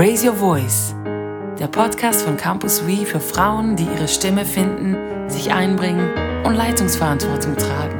Raise 0.00 0.24
Your 0.24 0.36
Voice, 0.36 0.94
der 1.58 1.66
Podcast 1.66 2.22
von 2.22 2.36
Campus 2.36 2.86
We 2.86 3.04
für 3.04 3.18
Frauen, 3.18 3.74
die 3.74 3.82
ihre 3.82 4.06
Stimme 4.06 4.44
finden, 4.44 5.28
sich 5.28 5.52
einbringen 5.52 6.08
und 6.46 6.54
Leitungsverantwortung 6.54 7.56
tragen. 7.56 7.98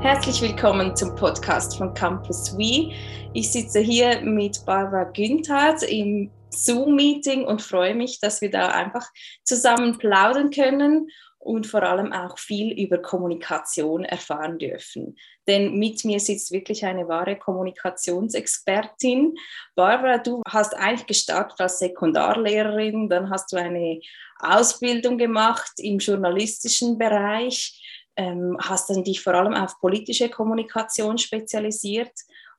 Herzlich 0.00 0.40
willkommen 0.40 0.96
zum 0.96 1.14
Podcast 1.14 1.76
von 1.76 1.92
Campus 1.92 2.56
We. 2.56 2.90
Ich 3.34 3.52
sitze 3.52 3.80
hier 3.80 4.22
mit 4.22 4.64
Barbara 4.64 5.04
Günthard 5.04 5.82
im 5.82 6.30
Zoom-Meeting 6.48 7.44
und 7.44 7.60
freue 7.60 7.94
mich, 7.94 8.18
dass 8.18 8.40
wir 8.40 8.50
da 8.50 8.68
einfach 8.68 9.06
zusammen 9.44 9.98
plaudern 9.98 10.50
können 10.50 11.08
und 11.42 11.66
vor 11.66 11.82
allem 11.82 12.12
auch 12.12 12.38
viel 12.38 12.72
über 12.72 12.98
Kommunikation 12.98 14.04
erfahren 14.04 14.58
dürfen. 14.58 15.16
Denn 15.48 15.76
mit 15.76 16.04
mir 16.04 16.20
sitzt 16.20 16.52
wirklich 16.52 16.84
eine 16.84 17.08
wahre 17.08 17.36
Kommunikationsexpertin. 17.36 19.34
Barbara, 19.74 20.18
du 20.18 20.40
hast 20.46 20.74
eigentlich 20.76 21.06
gestartet 21.08 21.60
als 21.60 21.80
Sekundarlehrerin, 21.80 23.08
dann 23.08 23.28
hast 23.28 23.52
du 23.52 23.56
eine 23.56 24.00
Ausbildung 24.38 25.18
gemacht 25.18 25.72
im 25.78 25.98
journalistischen 25.98 26.96
Bereich, 26.96 28.06
ähm, 28.16 28.56
hast 28.60 28.90
dann 28.90 29.02
dich 29.02 29.20
vor 29.20 29.34
allem 29.34 29.54
auf 29.54 29.80
politische 29.80 30.28
Kommunikation 30.28 31.18
spezialisiert 31.18 32.12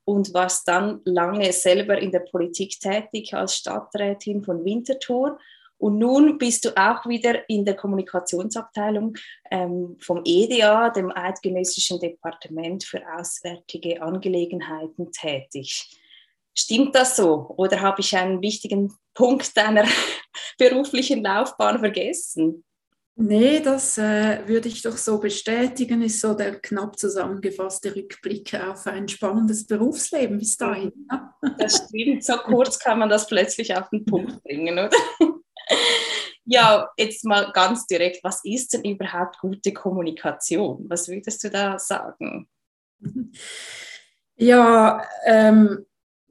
und 0.04 0.34
warst 0.34 0.68
dann 0.68 1.00
lange 1.06 1.54
selber 1.54 1.98
in 1.98 2.12
der 2.12 2.20
Politik 2.20 2.78
tätig 2.82 3.34
als 3.34 3.56
Stadträtin 3.56 4.44
von 4.44 4.66
Winterthur 4.66 5.40
und 5.84 5.98
nun 5.98 6.38
bist 6.38 6.64
du 6.64 6.70
auch 6.78 7.06
wieder 7.08 7.50
in 7.50 7.66
der 7.66 7.76
Kommunikationsabteilung 7.76 9.18
ähm, 9.52 9.98
vom 10.00 10.22
EDA, 10.24 10.90
dem 10.92 11.12
Eidgenössischen 11.12 12.00
Departement 12.00 12.86
für 12.86 13.02
Auswärtige 13.18 14.02
Angelegenheiten, 14.02 15.12
tätig. 15.12 16.00
Stimmt 16.58 16.96
das 16.96 17.18
so? 17.18 17.54
Oder 17.58 17.82
habe 17.82 18.00
ich 18.00 18.16
einen 18.16 18.42
wichtigen 18.42 18.94
Punkt 19.14 19.58
deiner 19.58 19.84
beruflichen 20.58 21.22
Laufbahn 21.22 21.80
vergessen? 21.80 22.64
Nee, 23.18 23.60
das 23.60 23.98
äh, 23.98 24.48
würde 24.48 24.70
ich 24.70 24.84
doch 24.84 24.96
so 24.96 25.20
bestätigen, 25.20 26.02
ist 26.02 26.22
so 26.22 26.34
der 26.34 26.62
knapp 26.62 26.98
zusammengefasste 26.98 27.94
Rückblick 27.94 28.56
auf 28.56 28.88
ein 28.88 29.10
spannendes 29.10 29.68
Berufsleben 29.68 30.38
bis 30.38 30.56
dahin. 30.56 30.94
Das 31.58 31.84
stimmt, 31.90 32.24
so 32.24 32.38
kurz 32.38 32.80
kann 32.80 33.00
man 33.00 33.10
das 33.10 33.28
plötzlich 33.28 33.76
auf 33.76 33.90
den 33.90 34.06
Punkt 34.06 34.42
bringen, 34.44 34.76
oder? 34.76 34.90
Ja, 36.46 36.90
jetzt 36.98 37.24
mal 37.24 37.52
ganz 37.54 37.88
direkt, 37.88 38.22
was 38.24 38.42
ist 38.44 38.74
denn 38.74 38.84
überhaupt 38.84 39.40
gute 39.40 39.72
Kommunikation? 39.72 40.86
Was 40.90 41.08
würdest 41.08 41.44
du 41.44 41.50
da 41.50 41.80
sagen? 41.80 42.50
Ja, 44.36 45.06
ähm, 45.26 45.86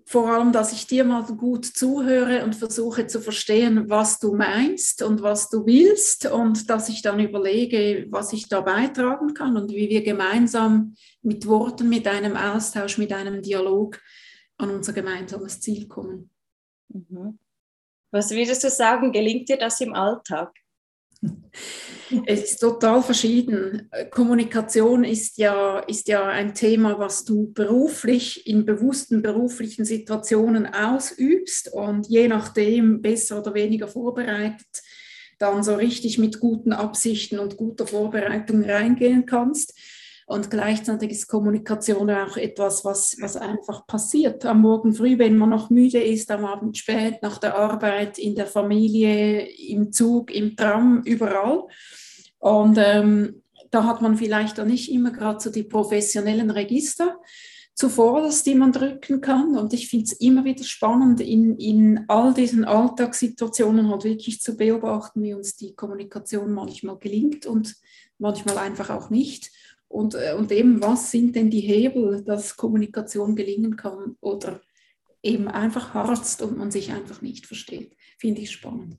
vor 0.06 0.28
allem, 0.28 0.52
dass 0.52 0.72
ich 0.72 0.86
dir 0.86 1.04
mal 1.04 1.22
gut 1.22 1.64
zuhöre 1.64 2.44
und 2.44 2.56
versuche 2.56 3.06
zu 3.06 3.20
verstehen, 3.20 3.88
was 3.88 4.18
du 4.18 4.34
meinst 4.34 5.02
und 5.02 5.22
was 5.22 5.48
du 5.48 5.64
willst 5.64 6.26
und 6.26 6.68
dass 6.68 6.88
ich 6.88 7.00
dann 7.00 7.20
überlege, 7.20 8.06
was 8.10 8.32
ich 8.32 8.48
da 8.48 8.60
beitragen 8.60 9.34
kann 9.34 9.56
und 9.56 9.70
wie 9.70 9.88
wir 9.88 10.02
gemeinsam 10.02 10.96
mit 11.22 11.46
Worten, 11.46 11.88
mit 11.88 12.06
einem 12.08 12.36
Austausch, 12.36 12.98
mit 12.98 13.12
einem 13.12 13.40
Dialog 13.40 14.00
an 14.58 14.70
unser 14.70 14.92
gemeinsames 14.92 15.60
Ziel 15.60 15.86
kommen. 15.86 16.30
Mhm. 16.88 17.38
Was 18.12 18.30
würdest 18.30 18.62
du 18.62 18.70
sagen, 18.70 19.10
gelingt 19.10 19.48
dir 19.48 19.56
das 19.56 19.80
im 19.80 19.94
Alltag? 19.94 20.54
Es 22.26 22.42
ist 22.42 22.58
total 22.58 23.02
verschieden. 23.02 23.90
Kommunikation 24.10 25.02
ist 25.02 25.38
ja, 25.38 25.78
ist 25.80 26.08
ja 26.08 26.28
ein 26.28 26.54
Thema, 26.54 26.98
was 26.98 27.24
du 27.24 27.52
beruflich 27.52 28.46
in 28.46 28.66
bewussten 28.66 29.22
beruflichen 29.22 29.84
Situationen 29.84 30.66
ausübst 30.66 31.72
und 31.72 32.06
je 32.08 32.28
nachdem 32.28 33.00
besser 33.00 33.38
oder 33.40 33.54
weniger 33.54 33.88
vorbereitet 33.88 34.82
dann 35.42 35.64
so 35.64 35.74
richtig 35.74 36.18
mit 36.18 36.38
guten 36.38 36.72
Absichten 36.72 37.40
und 37.40 37.56
guter 37.56 37.86
Vorbereitung 37.86 38.62
reingehen 38.62 39.26
kannst. 39.26 39.74
Und 40.32 40.50
gleichzeitig 40.50 41.10
ist 41.10 41.28
Kommunikation 41.28 42.08
auch 42.08 42.38
etwas, 42.38 42.86
was, 42.86 43.18
was 43.20 43.36
einfach 43.36 43.86
passiert. 43.86 44.46
Am 44.46 44.62
Morgen 44.62 44.94
früh, 44.94 45.18
wenn 45.18 45.36
man 45.36 45.50
noch 45.50 45.68
müde 45.68 46.02
ist, 46.02 46.30
am 46.30 46.46
Abend 46.46 46.78
spät, 46.78 47.20
nach 47.20 47.36
der 47.36 47.54
Arbeit, 47.54 48.18
in 48.18 48.34
der 48.34 48.46
Familie, 48.46 49.46
im 49.46 49.92
Zug, 49.92 50.34
im 50.34 50.56
Tram, 50.56 51.02
überall. 51.04 51.64
Und 52.38 52.78
ähm, 52.78 53.42
da 53.70 53.84
hat 53.84 54.00
man 54.00 54.16
vielleicht 54.16 54.58
auch 54.58 54.64
nicht 54.64 54.90
immer 54.90 55.10
gerade 55.10 55.38
so 55.38 55.50
die 55.50 55.64
professionellen 55.64 56.50
Register 56.50 57.20
zuvorderst, 57.74 58.46
die 58.46 58.54
man 58.54 58.72
drücken 58.72 59.20
kann. 59.20 59.58
Und 59.58 59.74
ich 59.74 59.90
finde 59.90 60.06
es 60.06 60.12
immer 60.12 60.46
wieder 60.46 60.64
spannend, 60.64 61.20
in, 61.20 61.58
in 61.58 62.06
all 62.08 62.32
diesen 62.32 62.64
Alltagssituationen 62.64 63.90
halt 63.90 64.04
wirklich 64.04 64.40
zu 64.40 64.56
beobachten, 64.56 65.22
wie 65.22 65.34
uns 65.34 65.56
die 65.56 65.74
Kommunikation 65.74 66.54
manchmal 66.54 66.96
gelingt 66.96 67.44
und 67.44 67.76
manchmal 68.16 68.56
einfach 68.56 68.88
auch 68.88 69.10
nicht. 69.10 69.50
Und, 69.92 70.14
äh, 70.14 70.34
und 70.36 70.50
eben, 70.50 70.80
was 70.80 71.10
sind 71.10 71.36
denn 71.36 71.50
die 71.50 71.60
Hebel, 71.60 72.24
dass 72.24 72.56
Kommunikation 72.56 73.36
gelingen 73.36 73.76
kann 73.76 74.16
oder 74.20 74.62
eben 75.22 75.48
einfach 75.48 75.92
harzt 75.92 76.40
und 76.40 76.56
man 76.56 76.70
sich 76.70 76.92
einfach 76.92 77.20
nicht 77.20 77.46
versteht. 77.46 77.94
Finde 78.18 78.40
ich 78.40 78.50
spannend. 78.50 78.98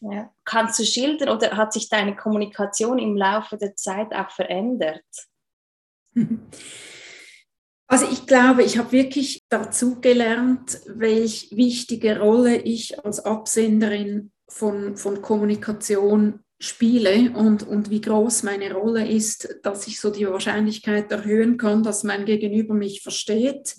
Ja. 0.00 0.32
Kannst 0.44 0.78
du 0.78 0.84
schildern 0.84 1.28
oder 1.28 1.56
hat 1.56 1.72
sich 1.72 1.88
deine 1.88 2.16
Kommunikation 2.16 2.98
im 2.98 3.14
Laufe 3.16 3.58
der 3.58 3.76
Zeit 3.76 4.12
auch 4.14 4.30
verändert? 4.30 5.04
Also 7.88 8.06
ich 8.10 8.26
glaube, 8.26 8.62
ich 8.62 8.78
habe 8.78 8.90
wirklich 8.92 9.42
dazu 9.50 10.00
gelernt, 10.00 10.80
welche 10.86 11.54
wichtige 11.54 12.18
Rolle 12.20 12.56
ich 12.56 13.04
als 13.04 13.22
Absenderin 13.22 14.32
von, 14.48 14.96
von 14.96 15.20
Kommunikation 15.20 16.40
spiele 16.62 17.32
und, 17.34 17.66
und 17.66 17.90
wie 17.90 18.00
groß 18.00 18.44
meine 18.44 18.72
Rolle 18.72 19.08
ist, 19.08 19.58
dass 19.64 19.88
ich 19.88 20.00
so 20.00 20.10
die 20.10 20.28
Wahrscheinlichkeit 20.28 21.10
erhöhen 21.10 21.56
kann, 21.56 21.82
dass 21.82 22.04
mein 22.04 22.24
Gegenüber 22.24 22.72
mich 22.72 23.02
versteht 23.02 23.74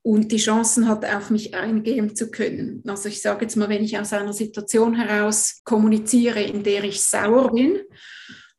und 0.00 0.32
die 0.32 0.38
Chancen 0.38 0.88
hat, 0.88 1.04
auf 1.04 1.28
mich 1.28 1.54
eingehen 1.54 2.16
zu 2.16 2.30
können. 2.30 2.82
Also 2.86 3.10
ich 3.10 3.20
sage 3.20 3.42
jetzt 3.42 3.56
mal, 3.56 3.68
wenn 3.68 3.84
ich 3.84 3.98
aus 3.98 4.14
einer 4.14 4.32
Situation 4.32 4.94
heraus 4.94 5.60
kommuniziere, 5.64 6.40
in 6.40 6.62
der 6.62 6.82
ich 6.84 7.02
sauer 7.02 7.52
bin 7.52 7.80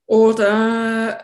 oder 0.06 1.24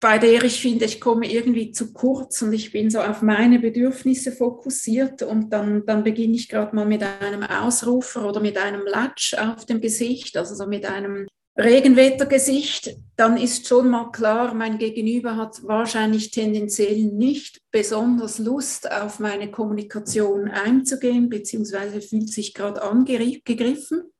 bei 0.00 0.18
der 0.18 0.44
ich 0.44 0.60
finde, 0.60 0.84
ich 0.84 1.00
komme 1.00 1.32
irgendwie 1.32 1.72
zu 1.72 1.94
kurz 1.94 2.42
und 2.42 2.52
ich 2.52 2.72
bin 2.72 2.90
so 2.90 3.00
auf 3.00 3.22
meine 3.22 3.58
Bedürfnisse 3.58 4.32
fokussiert 4.32 5.22
und 5.22 5.50
dann, 5.50 5.86
dann 5.86 6.04
beginne 6.04 6.34
ich 6.34 6.50
gerade 6.50 6.76
mal 6.76 6.84
mit 6.84 7.02
einem 7.02 7.42
Ausrufer 7.42 8.28
oder 8.28 8.40
mit 8.40 8.58
einem 8.58 8.82
Latsch 8.84 9.32
auf 9.32 9.64
dem 9.64 9.80
Gesicht, 9.80 10.36
also 10.36 10.54
so 10.54 10.66
mit 10.66 10.84
einem 10.84 11.26
Regenwettergesicht, 11.56 12.96
dann 13.16 13.36
ist 13.36 13.68
schon 13.68 13.88
mal 13.88 14.10
klar, 14.10 14.54
mein 14.54 14.76
Gegenüber 14.76 15.36
hat 15.36 15.62
wahrscheinlich 15.62 16.32
tendenziell 16.32 17.04
nicht 17.04 17.60
besonders 17.70 18.40
Lust, 18.40 18.90
auf 18.90 19.20
meine 19.20 19.50
Kommunikation 19.52 20.48
einzugehen, 20.48 21.28
beziehungsweise 21.28 22.00
fühlt 22.00 22.28
sich 22.28 22.54
gerade 22.54 22.82
angegriffen. 22.82 24.10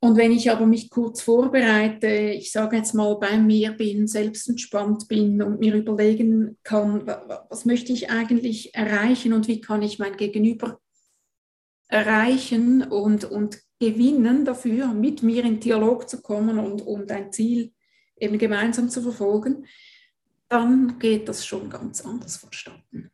Und 0.00 0.16
wenn 0.16 0.32
ich 0.32 0.50
aber 0.50 0.64
mich 0.64 0.90
kurz 0.90 1.20
vorbereite, 1.20 2.06
ich 2.06 2.52
sage 2.52 2.76
jetzt 2.76 2.94
mal 2.94 3.16
bei 3.16 3.36
mir 3.36 3.72
bin, 3.72 4.06
selbst 4.06 4.48
entspannt 4.48 5.08
bin 5.08 5.42
und 5.42 5.58
mir 5.58 5.74
überlegen 5.74 6.56
kann, 6.62 7.06
was 7.50 7.64
möchte 7.64 7.92
ich 7.92 8.08
eigentlich 8.08 8.74
erreichen 8.74 9.32
und 9.32 9.48
wie 9.48 9.60
kann 9.60 9.82
ich 9.82 9.98
mein 9.98 10.16
Gegenüber 10.16 10.78
erreichen 11.88 12.82
und, 12.82 13.24
und 13.24 13.58
gewinnen 13.80 14.44
dafür, 14.44 14.88
mit 14.88 15.22
mir 15.22 15.44
in 15.44 15.60
Dialog 15.60 16.08
zu 16.08 16.20
kommen 16.20 16.58
und, 16.58 16.82
und 16.82 17.10
ein 17.10 17.32
Ziel 17.32 17.72
eben 18.16 18.38
gemeinsam 18.38 18.90
zu 18.90 19.02
verfolgen, 19.02 19.66
dann 20.48 20.98
geht 20.98 21.28
das 21.28 21.46
schon 21.46 21.68
ganz 21.70 22.04
anders 22.04 22.36
vonstatten. 22.36 23.10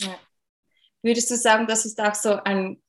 Ja. 0.00 0.18
Würdest 1.02 1.30
du 1.30 1.36
sagen, 1.36 1.66
das 1.66 1.84
ist 1.84 2.00
auch 2.00 2.14
so 2.14 2.34
ein, 2.42 2.82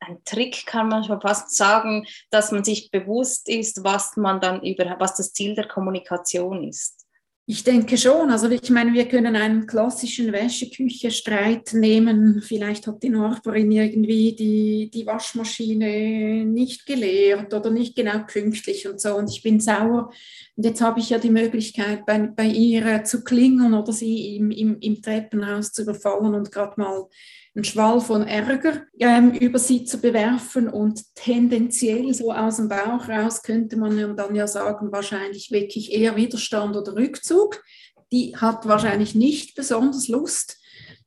ein 0.00 0.22
Trick, 0.24 0.66
kann 0.66 0.88
man 0.88 1.04
schon 1.04 1.20
fast 1.20 1.56
sagen, 1.56 2.06
dass 2.30 2.52
man 2.52 2.64
sich 2.64 2.90
bewusst 2.90 3.48
ist, 3.48 3.82
was 3.82 4.16
man 4.16 4.40
dann 4.40 4.62
über, 4.62 4.96
was 4.98 5.16
das 5.16 5.32
Ziel 5.32 5.54
der 5.54 5.68
Kommunikation 5.68 6.64
ist? 6.64 7.03
Ich 7.46 7.62
denke 7.62 7.98
schon. 7.98 8.30
Also 8.30 8.48
ich 8.48 8.70
meine, 8.70 8.94
wir 8.94 9.06
können 9.06 9.36
einen 9.36 9.66
klassischen 9.66 10.32
Wäscheküche-Streit 10.32 11.74
nehmen. 11.74 12.40
Vielleicht 12.40 12.86
hat 12.86 13.02
die 13.02 13.10
Nachbarin 13.10 13.70
irgendwie 13.70 14.34
die, 14.34 14.90
die 14.90 15.04
Waschmaschine 15.04 16.46
nicht 16.46 16.86
geleert 16.86 17.52
oder 17.52 17.70
nicht 17.70 17.94
genau 17.96 18.20
pünktlich 18.26 18.88
und 18.88 18.98
so. 18.98 19.16
Und 19.16 19.28
ich 19.28 19.42
bin 19.42 19.60
sauer. 19.60 20.10
Und 20.56 20.64
jetzt 20.64 20.80
habe 20.80 21.00
ich 21.00 21.10
ja 21.10 21.18
die 21.18 21.28
Möglichkeit, 21.28 22.06
bei, 22.06 22.18
bei 22.20 22.46
ihr 22.46 23.04
zu 23.04 23.22
klingeln 23.22 23.74
oder 23.74 23.92
sie 23.92 24.36
im, 24.36 24.50
im, 24.50 24.78
im 24.80 25.02
Treppenhaus 25.02 25.70
zu 25.72 25.82
überfallen 25.82 26.34
und 26.34 26.50
gerade 26.50 26.80
mal 26.80 27.08
einen 27.54 27.64
Schwall 27.64 28.00
von 28.00 28.22
Ärger 28.22 28.82
ähm, 28.98 29.32
über 29.32 29.58
sie 29.58 29.84
zu 29.84 29.98
bewerfen 29.98 30.68
und 30.68 31.02
tendenziell 31.14 32.12
so 32.12 32.32
aus 32.32 32.56
dem 32.56 32.68
Bauch 32.68 33.08
raus 33.08 33.42
könnte 33.42 33.76
man 33.76 34.16
dann 34.16 34.34
ja 34.34 34.46
sagen, 34.46 34.90
wahrscheinlich 34.90 35.52
wirklich 35.52 35.92
eher 35.92 36.16
Widerstand 36.16 36.76
oder 36.76 36.96
Rückzug. 36.96 37.62
die 38.10 38.36
hat 38.36 38.66
wahrscheinlich 38.66 39.14
nicht 39.14 39.54
besonders 39.54 40.08
Lust, 40.08 40.58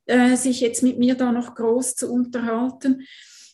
äh, 0.06 0.36
sich 0.36 0.60
jetzt 0.60 0.82
mit 0.82 0.98
mir 0.98 1.14
da 1.14 1.32
noch 1.32 1.54
groß 1.54 1.94
zu 1.94 2.10
unterhalten. 2.10 3.06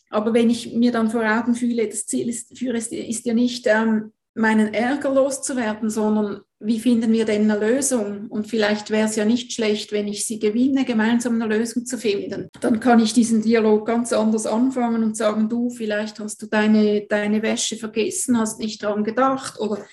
Aber 0.09 0.33
wenn 0.33 0.49
ich 0.49 0.73
mir 0.73 0.91
dann 0.91 1.09
vor 1.09 1.23
Augen 1.23 1.55
fühle, 1.55 1.87
das 1.87 2.05
Ziel 2.05 2.29
ist, 2.29 2.51
ist, 2.51 3.25
ja 3.25 3.33
nicht, 3.33 3.67
ähm, 3.67 4.13
meinen 4.35 4.73
Ärger 4.73 5.13
loszuwerden, 5.13 5.89
sondern 5.89 6.41
wie 6.59 6.79
finden 6.79 7.11
wir 7.13 7.25
denn 7.25 7.49
eine 7.49 7.59
Lösung? 7.59 8.27
Und 8.27 8.47
vielleicht 8.47 8.89
wäre 8.89 9.07
es 9.07 9.15
ja 9.15 9.23
nicht 9.23 9.53
schlecht, 9.53 9.93
wenn 9.93 10.07
ich 10.07 10.27
sie 10.27 10.39
gewinne, 10.39 10.83
gemeinsam 10.83 11.41
eine 11.41 11.57
Lösung 11.57 11.85
zu 11.85 11.97
finden. 11.97 12.49
Dann 12.59 12.81
kann 12.81 12.99
ich 12.99 13.13
diesen 13.13 13.41
Dialog 13.41 13.87
ganz 13.87 14.11
anders 14.11 14.45
anfangen 14.45 15.03
und 15.03 15.15
sagen, 15.15 15.47
du, 15.47 15.69
vielleicht 15.69 16.19
hast 16.19 16.41
du 16.41 16.47
deine, 16.47 17.05
deine 17.07 17.41
Wäsche 17.41 17.77
vergessen, 17.77 18.37
hast 18.37 18.59
nicht 18.59 18.83
daran 18.83 19.05
gedacht 19.05 19.59
oder 19.59 19.85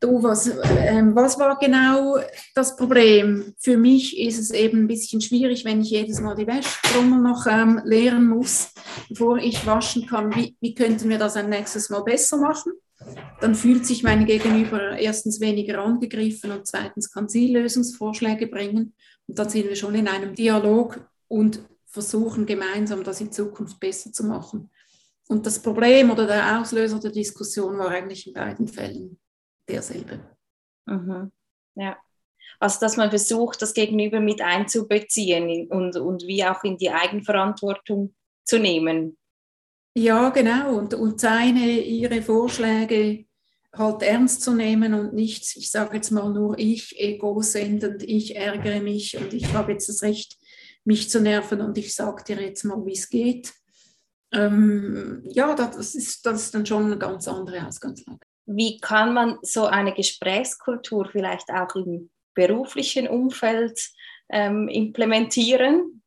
du, 0.00 0.22
was, 0.22 0.48
äh, 0.48 1.02
was 1.12 1.38
war 1.38 1.58
genau 1.58 2.16
das 2.54 2.76
Problem? 2.76 3.52
Für 3.58 3.76
mich 3.76 4.18
ist 4.18 4.38
es 4.38 4.50
eben 4.50 4.84
ein 4.84 4.88
bisschen 4.88 5.20
schwierig, 5.20 5.66
wenn 5.66 5.82
ich 5.82 5.90
jedes 5.90 6.20
Mal 6.20 6.34
die 6.36 6.46
Wäschetrommel 6.46 7.20
noch 7.20 7.46
ähm, 7.46 7.82
leeren 7.84 8.28
muss, 8.28 8.72
bevor 9.10 9.36
ich 9.36 9.66
waschen 9.66 10.06
kann. 10.06 10.34
Wie, 10.34 10.56
wie 10.60 10.74
könnten 10.74 11.10
wir 11.10 11.18
das 11.18 11.36
ein 11.36 11.50
nächstes 11.50 11.90
Mal 11.90 12.02
besser 12.02 12.38
machen? 12.38 12.72
Dann 13.40 13.54
fühlt 13.54 13.84
sich 13.86 14.02
mein 14.02 14.26
Gegenüber 14.26 14.98
erstens 14.98 15.40
weniger 15.40 15.82
angegriffen 15.82 16.52
und 16.52 16.66
zweitens 16.66 17.10
kann 17.10 17.28
sie 17.28 17.52
Lösungsvorschläge 17.52 18.46
bringen. 18.46 18.94
Und 19.26 19.38
dann 19.38 19.48
sind 19.48 19.68
wir 19.68 19.76
schon 19.76 19.94
in 19.94 20.08
einem 20.08 20.34
Dialog 20.34 21.08
und 21.28 21.60
versuchen 21.86 22.46
gemeinsam 22.46 23.04
das 23.04 23.20
in 23.20 23.32
Zukunft 23.32 23.78
besser 23.80 24.12
zu 24.12 24.24
machen. 24.24 24.70
Und 25.28 25.46
das 25.46 25.60
Problem 25.60 26.10
oder 26.10 26.26
der 26.26 26.60
Auslöser 26.60 26.98
der 27.00 27.12
Diskussion 27.12 27.78
war 27.78 27.88
eigentlich 27.88 28.26
in 28.26 28.34
beiden 28.34 28.68
Fällen 28.68 29.18
derselbe. 29.68 30.20
Mhm. 30.86 31.32
Ja. 31.76 31.96
Also, 32.60 32.80
dass 32.80 32.96
man 32.96 33.10
versucht, 33.10 33.62
das 33.62 33.74
Gegenüber 33.74 34.20
mit 34.20 34.40
einzubeziehen 34.40 35.68
und, 35.70 35.96
und 35.96 36.26
wie 36.26 36.44
auch 36.44 36.62
in 36.62 36.76
die 36.76 36.90
Eigenverantwortung 36.90 38.14
zu 38.44 38.58
nehmen. 38.58 39.16
Ja, 39.94 40.30
genau. 40.30 40.76
Und, 40.76 40.94
und 40.94 41.20
seine, 41.20 41.80
ihre 41.80 42.20
Vorschläge 42.20 43.26
halt 43.72 44.02
ernst 44.02 44.42
zu 44.42 44.54
nehmen 44.54 44.94
und 44.94 45.14
nicht, 45.14 45.56
ich 45.56 45.70
sage 45.70 45.96
jetzt 45.96 46.10
mal 46.10 46.32
nur 46.32 46.58
ich, 46.58 46.98
ego-sendend, 46.98 48.02
ich 48.02 48.36
ärgere 48.36 48.80
mich 48.80 49.16
und 49.16 49.32
ich 49.32 49.52
habe 49.52 49.72
jetzt 49.72 49.88
das 49.88 50.02
Recht, 50.02 50.36
mich 50.84 51.08
zu 51.08 51.20
nerven 51.20 51.60
und 51.60 51.78
ich 51.78 51.94
sage 51.94 52.24
dir 52.24 52.40
jetzt 52.40 52.64
mal, 52.64 52.84
wie 52.84 52.92
es 52.92 53.08
geht. 53.08 53.52
Ähm, 54.32 55.22
ja, 55.30 55.54
das 55.54 55.94
ist, 55.94 56.26
das 56.26 56.42
ist 56.42 56.54
dann 56.54 56.66
schon 56.66 56.86
eine 56.86 56.98
ganz 56.98 57.26
andere 57.26 57.66
Ausgangslage. 57.66 58.20
Wie 58.46 58.78
kann 58.78 59.14
man 59.14 59.38
so 59.42 59.64
eine 59.64 59.94
Gesprächskultur 59.94 61.08
vielleicht 61.10 61.48
auch 61.50 61.74
im 61.76 62.10
beruflichen 62.34 63.08
Umfeld 63.08 63.80
ähm, 64.28 64.68
implementieren? 64.68 66.02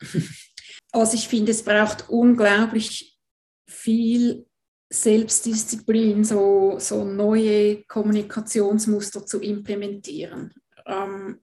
Also 0.92 1.14
ich 1.14 1.28
finde, 1.28 1.52
es 1.52 1.62
braucht 1.62 2.08
unglaublich 2.08 3.18
viel 3.68 4.46
Selbstdisziplin, 4.92 6.24
so, 6.24 6.76
so 6.78 7.04
neue 7.04 7.84
Kommunikationsmuster 7.84 9.24
zu 9.24 9.40
implementieren. 9.40 10.52
Ähm, 10.84 11.40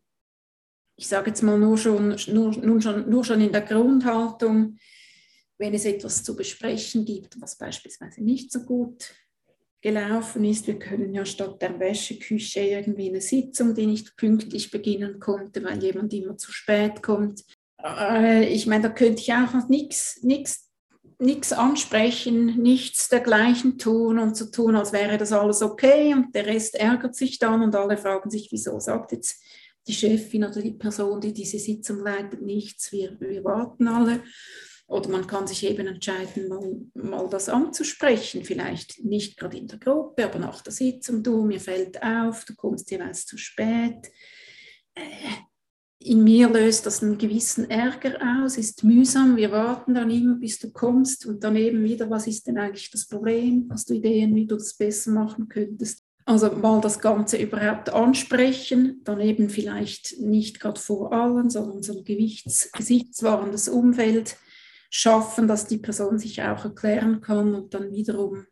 ich 0.98 1.08
sage 1.08 1.30
jetzt 1.30 1.44
mal 1.44 1.58
nur 1.58 1.78
schon, 1.78 2.18
nur, 2.28 2.58
nur, 2.58 2.82
schon, 2.82 3.10
nur 3.10 3.24
schon 3.24 3.40
in 3.40 3.52
der 3.52 3.62
Grundhaltung, 3.62 4.78
wenn 5.58 5.74
es 5.74 5.86
etwas 5.86 6.24
zu 6.24 6.36
besprechen 6.36 7.06
gibt, 7.06 7.40
was 7.40 7.58
beispielsweise 7.58 8.24
nicht 8.24 8.52
so 8.52 8.64
gut 8.64 9.14
gelaufen 9.82 10.44
ist. 10.44 10.68
Wir 10.68 10.78
können 10.78 11.14
ja 11.14 11.24
statt 11.24 11.62
der 11.62 11.80
Wäscheküche 11.80 12.60
irgendwie 12.60 13.10
eine 13.10 13.22
Sitzung, 13.22 13.74
die 13.74 13.86
nicht 13.86 14.18
pünktlich 14.18 14.72
beginnen 14.72 15.20
konnte, 15.20 15.64
weil 15.64 15.82
jemand 15.82 16.14
immer 16.14 16.38
zu 16.38 16.52
spät 16.52 17.02
kommt, 17.02 17.44
äh, 17.84 18.48
ich 18.48 18.68
meine, 18.68 18.84
da 18.84 18.90
könnte 18.90 19.22
ich 19.22 19.34
auch 19.34 19.68
nichts 19.68 20.20
nichts 21.20 21.52
ansprechen, 21.52 22.62
nichts 22.62 23.10
dergleichen 23.10 23.78
tun 23.78 24.20
und 24.20 24.38
so 24.38 24.46
tun, 24.46 24.76
als 24.76 24.94
wäre 24.94 25.18
das 25.18 25.32
alles 25.32 25.62
okay 25.62 26.14
und 26.14 26.34
der 26.36 26.46
Rest 26.46 26.76
ärgert 26.76 27.16
sich 27.16 27.40
dann 27.40 27.64
und 27.64 27.76
alle 27.76 27.98
fragen 27.98 28.30
sich, 28.30 28.50
wieso 28.52 28.80
sagt 28.80 29.14
jetzt 29.14 29.42
die 29.88 29.94
Chefin 29.94 30.44
oder 30.44 30.62
die 30.62 30.74
Person, 30.74 31.22
die 31.22 31.34
diese 31.34 31.60
Sitzung 31.60 32.02
leitet, 32.02 32.42
nichts, 32.42 32.92
wir, 32.92 33.20
wir 33.20 33.44
warten 33.44 33.88
alle. 33.88 34.22
Oder 34.86 35.10
man 35.10 35.28
kann 35.28 35.48
sich 35.48 35.66
eben 35.66 35.88
entscheiden, 35.88 36.48
mal, 36.48 36.82
mal 36.94 37.30
das 37.30 37.50
anzusprechen, 37.50 38.46
vielleicht 38.46 39.04
nicht 39.04 39.38
gerade 39.38 39.58
in 39.58 39.68
der 39.68 39.80
Gruppe, 39.80 40.26
aber 40.26 40.40
nach 40.40 40.62
der 40.62 40.72
Sitzung, 40.72 41.24
du, 41.24 41.44
mir 41.44 41.60
fällt 41.60 42.02
auf, 42.02 42.46
du 42.46 42.56
kommst 42.56 42.90
jeweils 42.92 43.26
zu 43.26 43.38
spät. 43.38 44.08
Äh, 44.94 45.02
in 46.00 46.24
mir 46.24 46.50
löst 46.50 46.86
das 46.86 47.02
einen 47.02 47.18
gewissen 47.18 47.70
Ärger 47.70 48.18
aus, 48.44 48.58
ist 48.58 48.84
mühsam. 48.84 49.36
Wir 49.36 49.52
warten 49.52 49.96
dann 49.96 50.10
immer, 50.12 50.36
bis 50.36 50.60
du 50.60 50.72
kommst 50.72 51.26
und 51.26 51.44
dann 51.44 51.56
eben 51.56 51.84
wieder, 51.84 52.10
was 52.10 52.28
ist 52.28 52.48
denn 52.48 52.58
eigentlich 52.58 52.92
das 52.92 53.08
Problem? 53.08 53.68
Hast 53.72 53.90
du 53.90 53.96
Ideen, 53.96 54.36
wie 54.36 54.46
du 54.46 54.56
das 54.56 54.76
besser 54.76 55.12
machen 55.12 55.48
könntest? 55.48 56.04
Also 56.26 56.52
mal 56.52 56.82
das 56.82 57.00
Ganze 57.00 57.38
überhaupt 57.38 57.90
ansprechen, 57.90 59.02
dann 59.06 59.22
eben 59.22 59.50
vielleicht 59.50 60.20
nicht 60.20 60.60
gerade 60.60 60.80
vor 60.80 61.14
allen, 61.14 61.50
sondern 61.50 61.82
so 61.82 61.98
ein 61.98 62.04
Gewichts 62.04 62.70
gesichtswahrendes 62.74 63.70
Umfeld 63.70 64.36
schaffen, 64.90 65.48
dass 65.48 65.68
die 65.68 65.78
Person 65.78 66.20
sich 66.20 66.42
auch 66.44 66.66
erklären 66.66 67.22
kann 67.22 67.56
und 67.56 67.74
dann 67.74 67.92
wiederum 67.92 68.46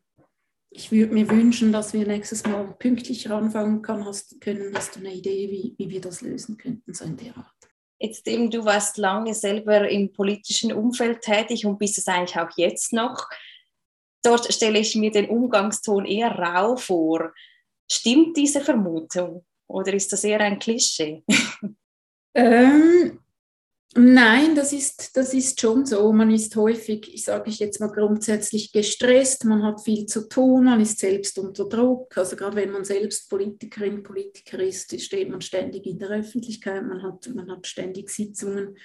ich 0.75 0.92
würde 0.92 1.13
mir 1.13 1.30
wünschen, 1.30 1.72
dass 1.72 1.94
wir 1.94 2.06
nächstes 2.06 2.45
Mal 2.45 2.75
pünktlicher 2.77 3.36
anfangen 3.36 3.81
kann, 3.81 4.06
hast, 4.06 4.42
können. 4.42 4.75
Hast 4.75 4.95
du 4.95 5.00
eine 5.00 5.13
Idee, 5.13 5.50
wie, 5.50 5.74
wie 5.77 5.89
wir 5.89 6.01
das 6.01 6.22
lösen 6.22 6.57
könnten, 6.57 6.94
so 6.94 7.06
in 7.06 7.16
der 7.16 7.38
Art? 7.38 7.48
Jetzt 7.98 8.27
eben, 8.27 8.51
du 8.51 8.66
warst 8.66 8.98
lange 8.98 9.33
selber 9.33 9.89
im 9.89 10.12
politischen 10.12 10.74
Umfeld 10.74 11.22
tätig 11.22 11.66
und 11.66 11.80
bist 11.80 11.98
es 11.98 12.07
eigentlich 12.07 12.38
auch 12.38 12.50
jetzt 12.57 12.92
noch. 12.92 13.30
Dort 14.22 14.54
stelle 14.54 14.80
ich 14.80 14.95
mir 14.95 15.12
den 15.12 15.30
Umgangston 15.30 16.06
eher 16.06 16.31
rau 16.31 16.75
vor. 16.75 17.33
Stimmt 17.89 18.36
diese 18.36 18.60
Vermutung 18.60 19.45
oder 19.68 19.94
ist 19.94 20.12
das 20.12 20.25
eher 20.25 20.42
ein 20.42 20.60
Klischee? 20.60 21.24
Ähm, 22.38 23.22
Nein, 23.94 24.56
das 24.56 24.74
ist, 24.74 25.16
das 25.16 25.34
ist 25.34 25.62
schon 25.62 25.86
so. 25.86 26.12
Man 26.12 26.30
ist 26.30 26.56
häufig, 26.58 27.13
ich 27.13 27.24
sage 27.24 27.50
ich 27.50 27.60
jetzt 27.60 27.80
mal 27.80 27.92
grundsätzlich 27.92 28.74
gestresst, 28.74 29.46
man 29.46 29.63
hat 29.63 29.82
viel 29.82 30.06
zu 30.06 30.27
tun, 30.27 30.65
man 30.65 30.82
ist 30.82 31.00
selbst 31.00 31.39
unter 31.39 31.70
Druck. 31.70 32.18
Also 32.18 32.36
gerade 32.36 32.58
wenn 32.58 32.72
man 32.72 32.84
selbst 32.84 33.30
Politikerin, 33.30 34.04
Politiker 34.04 34.60
ist, 34.60 35.00
steht 35.00 35.30
man 35.30 35.39
ständig 35.39 35.86
in 35.86 36.00
der 36.00 36.10
Öffentlichkeit, 36.10 36.84
man 36.84 37.04
hat, 37.04 37.30
man 37.34 37.50
hat 37.50 37.68
ständig 37.68 38.10
Sitzungen. 38.10 38.77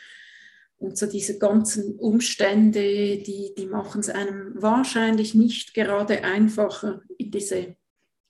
Und 0.77 0.97
so 0.97 1.07
diese 1.07 1.39
ganzen 1.39 1.97
Umstände, 1.99 2.81
die, 3.19 3.53
die 3.57 3.67
machen 3.67 4.01
es 4.01 4.09
einem 4.09 4.55
wahrscheinlich 4.63 5.35
nicht 5.35 5.75
gerade 5.75 6.23
einfacher, 6.25 7.03
in 7.19 7.31
diese 7.31 7.77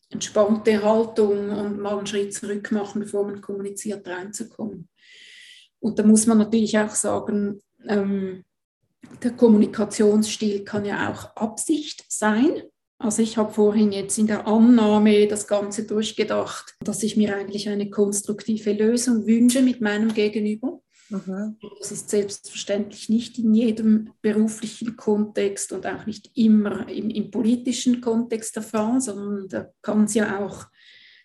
entspannte 0.08 0.82
Haltung 0.82 1.50
und 1.50 1.78
mal 1.78 1.96
einen 1.98 2.06
Schritt 2.06 2.34
zurück 2.34 2.72
machen, 2.72 3.02
bevor 3.02 3.24
man 3.24 3.40
kommuniziert, 3.40 4.06
reinzukommen. 4.08 4.88
Und 5.80 5.98
da 5.98 6.02
muss 6.04 6.26
man 6.26 6.38
natürlich 6.38 6.78
auch 6.78 6.94
sagen, 6.94 7.60
ähm, 7.88 8.44
der 9.22 9.32
Kommunikationsstil 9.32 10.64
kann 10.64 10.84
ja 10.84 11.10
auch 11.10 11.36
Absicht 11.36 12.04
sein. 12.08 12.62
Also 12.98 13.22
ich 13.22 13.38
habe 13.38 13.52
vorhin 13.52 13.92
jetzt 13.92 14.18
in 14.18 14.26
der 14.26 14.46
Annahme 14.46 15.26
das 15.26 15.46
Ganze 15.46 15.84
durchgedacht, 15.84 16.76
dass 16.84 17.02
ich 17.02 17.16
mir 17.16 17.34
eigentlich 17.34 17.68
eine 17.68 17.88
konstruktive 17.88 18.72
Lösung 18.72 19.26
wünsche 19.26 19.62
mit 19.62 19.80
meinem 19.80 20.12
Gegenüber. 20.12 20.82
Mhm. 21.08 21.56
Das 21.78 21.92
ist 21.92 22.10
selbstverständlich 22.10 23.08
nicht 23.08 23.38
in 23.38 23.54
jedem 23.54 24.12
beruflichen 24.20 24.96
Kontext 24.96 25.72
und 25.72 25.86
auch 25.86 26.06
nicht 26.06 26.30
immer 26.36 26.88
im, 26.88 27.10
im 27.10 27.30
politischen 27.30 28.00
Kontext 28.00 28.56
der 28.56 28.62
Fall, 28.62 29.00
sondern 29.00 29.48
da 29.48 29.70
kann 29.82 30.04
es 30.04 30.14
ja 30.14 30.38
auch 30.38 30.66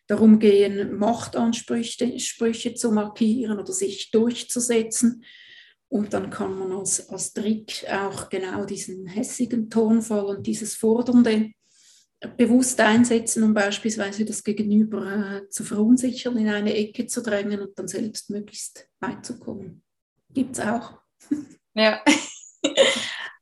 darum 0.07 0.39
gehen, 0.39 0.97
Machtansprüche 0.97 2.19
Sprüche 2.19 2.73
zu 2.75 2.91
markieren 2.91 3.59
oder 3.59 3.73
sich 3.73 4.11
durchzusetzen. 4.11 5.23
Und 5.87 6.13
dann 6.13 6.29
kann 6.29 6.57
man 6.57 6.71
als, 6.71 7.09
als 7.09 7.33
Trick 7.33 7.85
auch 7.89 8.29
genau 8.29 8.65
diesen 8.65 9.07
hässigen 9.07 9.69
Tonfall 9.69 10.25
und 10.25 10.47
dieses 10.47 10.75
Fordernde 10.75 11.51
bewusst 12.37 12.79
einsetzen, 12.79 13.43
um 13.43 13.53
beispielsweise 13.53 14.25
das 14.25 14.43
Gegenüber 14.43 15.41
äh, 15.43 15.49
zu 15.49 15.63
verunsichern, 15.63 16.37
in 16.37 16.49
eine 16.49 16.73
Ecke 16.73 17.05
zu 17.07 17.21
drängen 17.21 17.61
und 17.61 17.77
dann 17.77 17.87
selbst 17.87 18.29
möglichst 18.29 18.87
weit 18.99 19.25
zu 19.25 19.39
kommen. 19.39 19.83
Gibt 20.33 20.57
es 20.57 20.65
auch. 20.65 20.99
Ja. 21.77 22.01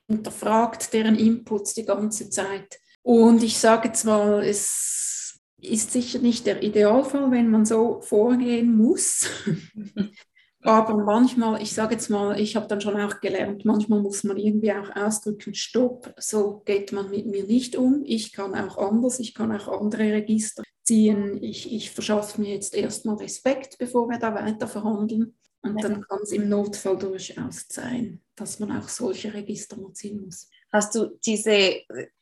hinterfragt 0.08 0.94
deren 0.94 1.16
Inputs 1.16 1.74
die 1.74 1.86
ganze 1.86 2.30
Zeit. 2.30 2.80
Und 3.04 3.44
ich 3.44 3.58
sage 3.58 3.90
jetzt 3.90 4.06
mal, 4.06 4.44
es 4.44 5.40
ist 5.62 5.92
sicher 5.92 6.20
nicht 6.20 6.46
der 6.46 6.64
Idealfall, 6.64 7.32
wenn 7.32 7.50
man 7.50 7.66
so 7.66 8.02
vorgehen 8.02 8.76
muss. 8.76 9.30
Aber 10.68 10.98
manchmal, 10.98 11.62
ich 11.62 11.72
sage 11.72 11.94
jetzt 11.94 12.10
mal, 12.10 12.38
ich 12.38 12.58
habe 12.58 12.68
dann 12.68 12.82
schon 12.82 13.00
auch 13.00 13.22
gelernt, 13.22 13.64
manchmal 13.64 14.02
muss 14.02 14.26
man 14.26 14.36
irgendwie 14.36 14.74
auch 14.74 14.94
ausdrücken, 14.98 15.56
stopp, 15.56 16.14
so 16.18 16.62
geht 16.66 16.92
man 16.92 17.10
mit 17.10 17.26
mir 17.26 17.46
nicht 17.46 17.78
um. 17.78 18.04
Ich 18.06 18.34
kann 18.34 18.54
auch 18.54 18.78
anders, 18.78 19.22
ich 19.22 19.34
kann 19.34 19.58
auch 19.58 19.70
andere 19.70 20.04
Register 20.12 20.64
ziehen. 20.84 21.42
Ich, 21.42 21.72
ich 21.72 21.92
verschaffe 21.92 22.42
mir 22.42 22.54
jetzt 22.54 22.76
erstmal 22.76 23.16
Respekt, 23.16 23.78
bevor 23.78 24.10
wir 24.10 24.20
da 24.20 24.36
weiter 24.36 24.68
verhandeln. 24.68 25.38
Und 25.62 25.82
dann 25.82 26.02
kann 26.02 26.20
es 26.24 26.34
im 26.34 26.50
Notfall 26.50 26.98
durchaus 26.98 27.66
sein, 27.70 28.22
dass 28.36 28.60
man 28.60 28.78
auch 28.78 28.90
solche 28.90 29.34
Register 29.34 29.78
mal 29.78 29.94
ziehen 29.94 30.22
muss. 30.26 30.50
Hast 30.74 30.96
du 30.96 31.18
diese, 31.26 31.76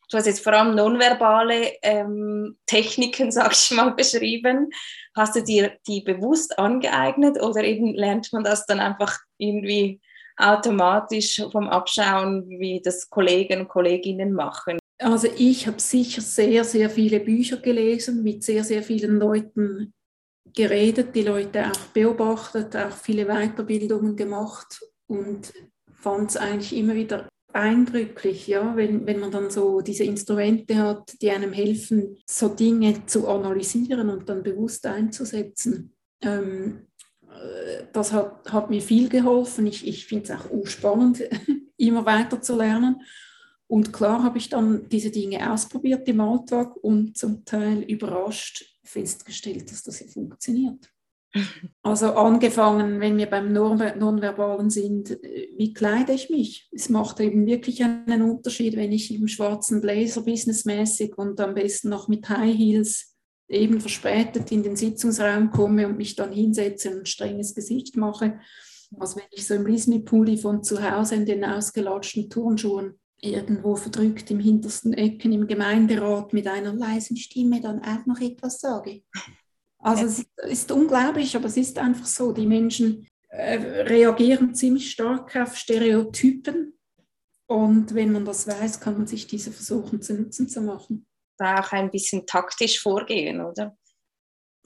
du 0.10 0.18
hast 0.18 0.26
jetzt 0.26 0.44
vor 0.44 0.54
allem 0.54 0.76
nonverbale 0.76 1.74
ähm, 1.82 2.58
Techniken, 2.66 3.32
sag 3.32 3.54
ich 3.54 3.72
mal, 3.72 3.92
beschrieben. 3.92 4.70
Hast 5.16 5.36
du 5.36 5.44
dir 5.44 5.78
die 5.88 6.02
bewusst 6.02 6.58
angeeignet 6.60 7.42
oder 7.42 7.64
eben 7.64 7.94
lernt 7.94 8.32
man 8.34 8.44
das 8.44 8.66
dann 8.66 8.80
einfach 8.80 9.18
irgendwie 9.38 10.02
automatisch 10.38 11.42
vom 11.52 11.70
Abschauen, 11.70 12.48
wie 12.50 12.82
das 12.84 13.10
Kollegen 13.10 13.62
und 13.62 13.68
Kolleginnen 13.70 14.34
machen? 14.34 14.80
Also 15.00 15.28
ich 15.38 15.68
habe 15.68 15.80
sicher 15.80 16.22
sehr, 16.22 16.64
sehr 16.64 16.90
viele 16.90 17.20
Bücher 17.20 17.58
gelesen, 17.58 18.24
mit 18.24 18.44
sehr, 18.44 18.64
sehr 18.64 18.82
vielen 18.82 19.20
Leuten 19.20 19.94
geredet, 20.54 21.14
die 21.16 21.24
Leute 21.24 21.66
auch 21.70 21.80
beobachtet, 21.94 22.76
auch 22.76 22.92
viele 22.92 23.26
Weiterbildungen 23.26 24.16
gemacht 24.16 24.82
und 25.08 25.54
fand 25.94 26.30
es 26.30 26.38
eigentlich 26.38 26.76
immer 26.76 26.96
wieder 26.96 27.28
eindrücklich, 27.56 28.48
ja, 28.48 28.76
wenn, 28.76 29.08
wenn 29.08 29.20
man 29.20 29.32
dann 29.32 29.50
so 29.50 29.82
diese 29.82 30.04
Instrumente 30.04 30.78
hat, 30.78 31.22
die 31.22 31.32
einem 31.32 31.54
helfen, 31.54 32.18
so 32.28 32.50
Dinge 32.50 33.06
zu 33.06 33.28
analysieren 33.28 34.10
und 34.10 34.28
dann 34.28 34.44
bewusst 34.44 34.86
einzusetzen. 34.86 35.94
Ähm, 36.22 36.88
äh, 37.24 37.86
das 37.94 38.12
hat, 38.12 38.52
hat 38.52 38.70
mir 38.70 38.82
viel 38.82 39.08
geholfen. 39.08 39.68
Ich, 39.68 39.88
ich 39.88 40.06
finde 40.06 40.34
es 40.34 40.40
auch 40.40 40.68
spannend, 40.68 41.24
immer 41.78 42.06
weiter 42.06 42.42
zu 42.42 42.58
lernen. 42.58 43.02
Und 43.68 43.94
klar 43.94 44.22
habe 44.22 44.38
ich 44.38 44.50
dann 44.50 44.90
diese 44.90 45.10
Dinge 45.10 45.52
ausprobiert 45.52 46.08
im 46.08 46.20
Alltag 46.20 46.76
und 46.76 47.18
zum 47.18 47.46
Teil 47.46 47.82
überrascht 47.84 48.66
festgestellt, 48.84 49.72
dass 49.72 49.82
das 49.82 49.98
hier 49.98 50.10
funktioniert. 50.10 50.92
Also 51.82 52.14
angefangen, 52.14 53.00
wenn 53.00 53.18
wir 53.18 53.28
beim 53.28 53.52
Nonverbalen 53.52 54.70
sind, 54.70 55.12
äh, 55.12 55.50
wie 55.58 55.74
kleide 55.74 56.14
ich 56.14 56.30
mich? 56.30 56.70
Es 56.72 56.90
macht 56.90 57.20
eben 57.20 57.46
wirklich 57.46 57.84
einen 57.84 58.22
Unterschied, 58.22 58.76
wenn 58.76 58.92
ich 58.92 59.14
im 59.14 59.28
schwarzen 59.28 59.82
Blazer 59.82 60.22
businessmäßig 60.22 61.18
und 61.18 61.40
am 61.40 61.54
besten 61.54 61.90
noch 61.90 62.08
mit 62.08 62.28
High 62.30 62.58
Heels 62.58 63.16
eben 63.48 63.80
verspätet 63.80 64.52
in 64.52 64.64
den 64.64 64.76
Sitzungsraum 64.76 65.52
komme 65.52 65.88
und 65.88 65.98
mich 65.98 66.16
dann 66.16 66.32
hinsetze 66.32 66.90
und 66.90 67.00
ein 67.00 67.06
strenges 67.06 67.54
Gesicht 67.54 67.96
mache, 67.96 68.40
als 68.98 69.16
wenn 69.16 69.24
ich 69.32 69.46
so 69.46 69.54
im 69.54 69.68
Lismi-Pulli 69.68 70.38
von 70.38 70.64
zu 70.64 70.82
Hause 70.82 71.16
in 71.16 71.26
den 71.26 71.46
ausgelatschten 71.46 72.30
Turnschuhen 72.30 73.00
irgendwo 73.22 73.76
verdrückt 73.76 74.32
im 74.32 74.40
hintersten 74.40 74.94
Ecken 74.94 75.32
im 75.32 75.48
Gemeinderat 75.48 76.34
mit 76.34 76.48
einer 76.48 76.74
leisen 76.74 77.18
Stimme 77.18 77.62
dann 77.62 77.82
auch 77.84 78.06
noch 78.06 78.20
etwas 78.20 78.60
sage. 78.60 79.04
Also 79.86 80.06
es 80.06 80.26
ist 80.50 80.72
unglaublich, 80.72 81.36
aber 81.36 81.46
es 81.46 81.58
ist 81.58 81.78
einfach 81.78 82.08
so. 82.08 82.32
Die 82.32 82.48
Menschen 82.48 83.08
äh, 83.30 83.84
reagieren 83.84 84.56
ziemlich 84.56 84.92
stark 84.92 85.36
auf 85.36 85.56
Stereotypen 85.56 86.74
und 87.48 87.94
wenn 87.94 88.12
man 88.12 88.26
das 88.26 88.48
weiß, 88.48 88.80
kann 88.80 88.98
man 88.98 89.08
sich 89.08 89.28
diese 89.28 89.52
versuchen 89.52 90.02
zu 90.02 90.16
nutzen 90.16 90.50
zu 90.50 90.62
machen. 90.62 91.06
Da 91.38 91.60
auch 91.60 91.72
ein 91.72 91.92
bisschen 91.92 92.26
taktisch 92.26 92.82
vorgehen, 92.82 93.42
oder? 93.42 93.78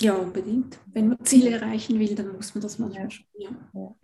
Ja, 0.02 0.14
unbedingt. 0.14 0.78
Wenn 0.86 1.10
man 1.10 1.26
Ziele 1.26 1.50
erreichen 1.50 2.00
will, 2.00 2.16
dann 2.16 2.34
muss 2.34 2.56
man 2.56 2.62
das 2.62 2.80
manchmal 2.80 3.04
ja. 3.04 3.10
schon. 3.10 3.26
Ja. 3.38 3.50
Ja. 3.74 3.96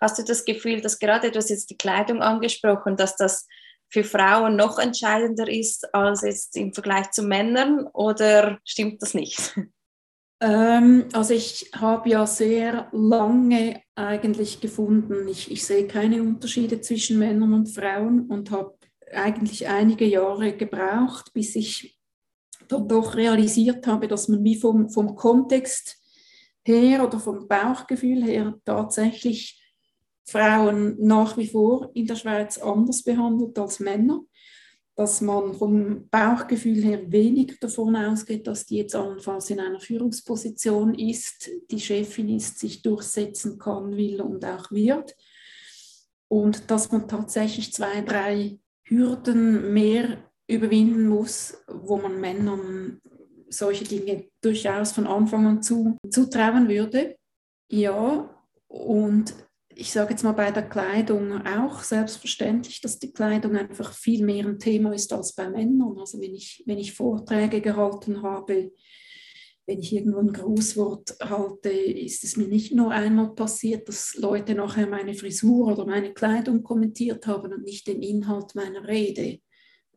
Hast 0.00 0.18
du 0.18 0.22
das 0.22 0.44
Gefühl, 0.44 0.80
dass 0.80 1.00
gerade, 1.00 1.32
du 1.32 1.38
hast 1.38 1.50
jetzt 1.50 1.70
die 1.70 1.76
Kleidung 1.76 2.22
angesprochen, 2.22 2.96
dass 2.96 3.16
das 3.16 3.48
für 3.88 4.04
Frauen 4.04 4.54
noch 4.54 4.78
entscheidender 4.78 5.48
ist 5.48 5.92
als 5.92 6.22
jetzt 6.22 6.56
im 6.56 6.72
Vergleich 6.72 7.10
zu 7.10 7.24
Männern 7.24 7.88
oder 7.88 8.60
stimmt 8.64 9.02
das 9.02 9.14
nicht? 9.14 9.58
Ähm, 10.44 11.06
also 11.14 11.32
ich 11.32 11.70
habe 11.74 12.10
ja 12.10 12.26
sehr 12.26 12.88
lange 12.92 13.80
eigentlich 13.94 14.60
gefunden, 14.60 15.26
ich, 15.26 15.50
ich 15.50 15.64
sehe 15.64 15.86
keine 15.86 16.22
Unterschiede 16.22 16.82
zwischen 16.82 17.18
Männern 17.18 17.54
und 17.54 17.70
Frauen 17.70 18.26
und 18.28 18.50
habe 18.50 18.76
eigentlich 19.10 19.66
einige 19.68 20.04
Jahre 20.04 20.54
gebraucht, 20.54 21.32
bis 21.32 21.56
ich 21.56 21.98
dann 22.68 22.86
doch 22.86 23.16
realisiert 23.16 23.86
habe, 23.86 24.06
dass 24.06 24.28
man 24.28 24.44
wie 24.44 24.56
vom, 24.56 24.90
vom 24.90 25.16
Kontext 25.16 25.96
her 26.62 27.06
oder 27.06 27.18
vom 27.18 27.48
Bauchgefühl 27.48 28.22
her 28.22 28.54
tatsächlich 28.66 29.62
Frauen 30.26 30.96
nach 31.00 31.38
wie 31.38 31.46
vor 31.46 31.90
in 31.94 32.06
der 32.06 32.16
Schweiz 32.16 32.58
anders 32.58 33.02
behandelt 33.02 33.58
als 33.58 33.80
Männer, 33.80 34.20
dass 34.96 35.20
man 35.20 35.54
vom 35.54 36.08
Bauchgefühl 36.08 36.82
her 36.82 37.10
weniger 37.10 37.56
davon 37.60 37.96
ausgeht, 37.96 38.46
dass 38.46 38.66
die 38.66 38.76
jetzt 38.76 38.94
allenfalls 38.94 39.50
in 39.50 39.60
einer 39.60 39.80
Führungsposition 39.80 40.94
ist, 40.94 41.50
die 41.70 41.80
Chefin 41.80 42.28
ist, 42.28 42.60
sich 42.60 42.82
durchsetzen 42.82 43.58
kann, 43.58 43.96
will 43.96 44.20
und 44.20 44.44
auch 44.44 44.70
wird. 44.70 45.16
Und 46.28 46.70
dass 46.70 46.92
man 46.92 47.08
tatsächlich 47.08 47.72
zwei, 47.72 48.02
drei 48.02 48.58
Hürden 48.84 49.72
mehr 49.72 50.30
überwinden 50.46 51.08
muss, 51.08 51.56
wo 51.66 51.96
man 51.96 52.20
Männern 52.20 53.00
solche 53.48 53.84
Dinge 53.84 54.28
durchaus 54.42 54.92
von 54.92 55.06
Anfang 55.06 55.46
an 55.46 55.62
zu, 55.62 55.96
zutrauen 56.10 56.68
würde. 56.68 57.16
Ja, 57.68 58.30
und 58.68 59.34
ich 59.76 59.92
sage 59.92 60.10
jetzt 60.10 60.22
mal 60.22 60.32
bei 60.32 60.50
der 60.50 60.68
Kleidung 60.68 61.46
auch 61.46 61.82
selbstverständlich, 61.82 62.80
dass 62.80 62.98
die 62.98 63.12
Kleidung 63.12 63.56
einfach 63.56 63.92
viel 63.92 64.24
mehr 64.24 64.46
ein 64.46 64.58
Thema 64.58 64.92
ist 64.92 65.12
als 65.12 65.34
bei 65.34 65.48
Männern. 65.48 65.98
Also 65.98 66.20
wenn 66.20 66.34
ich, 66.34 66.62
wenn 66.66 66.78
ich 66.78 66.92
Vorträge 66.92 67.60
gehalten 67.60 68.22
habe, 68.22 68.72
wenn 69.66 69.80
ich 69.80 69.94
irgendwo 69.94 70.18
ein 70.18 70.32
Grußwort 70.32 71.16
halte, 71.22 71.70
ist 71.70 72.22
es 72.24 72.36
mir 72.36 72.46
nicht 72.46 72.72
nur 72.72 72.90
einmal 72.90 73.34
passiert, 73.34 73.88
dass 73.88 74.14
Leute 74.14 74.54
nachher 74.54 74.86
meine 74.86 75.14
Frisur 75.14 75.72
oder 75.72 75.86
meine 75.86 76.12
Kleidung 76.12 76.62
kommentiert 76.62 77.26
haben 77.26 77.52
und 77.52 77.64
nicht 77.64 77.86
den 77.86 78.02
Inhalt 78.02 78.54
meiner 78.54 78.86
Rede. 78.86 79.38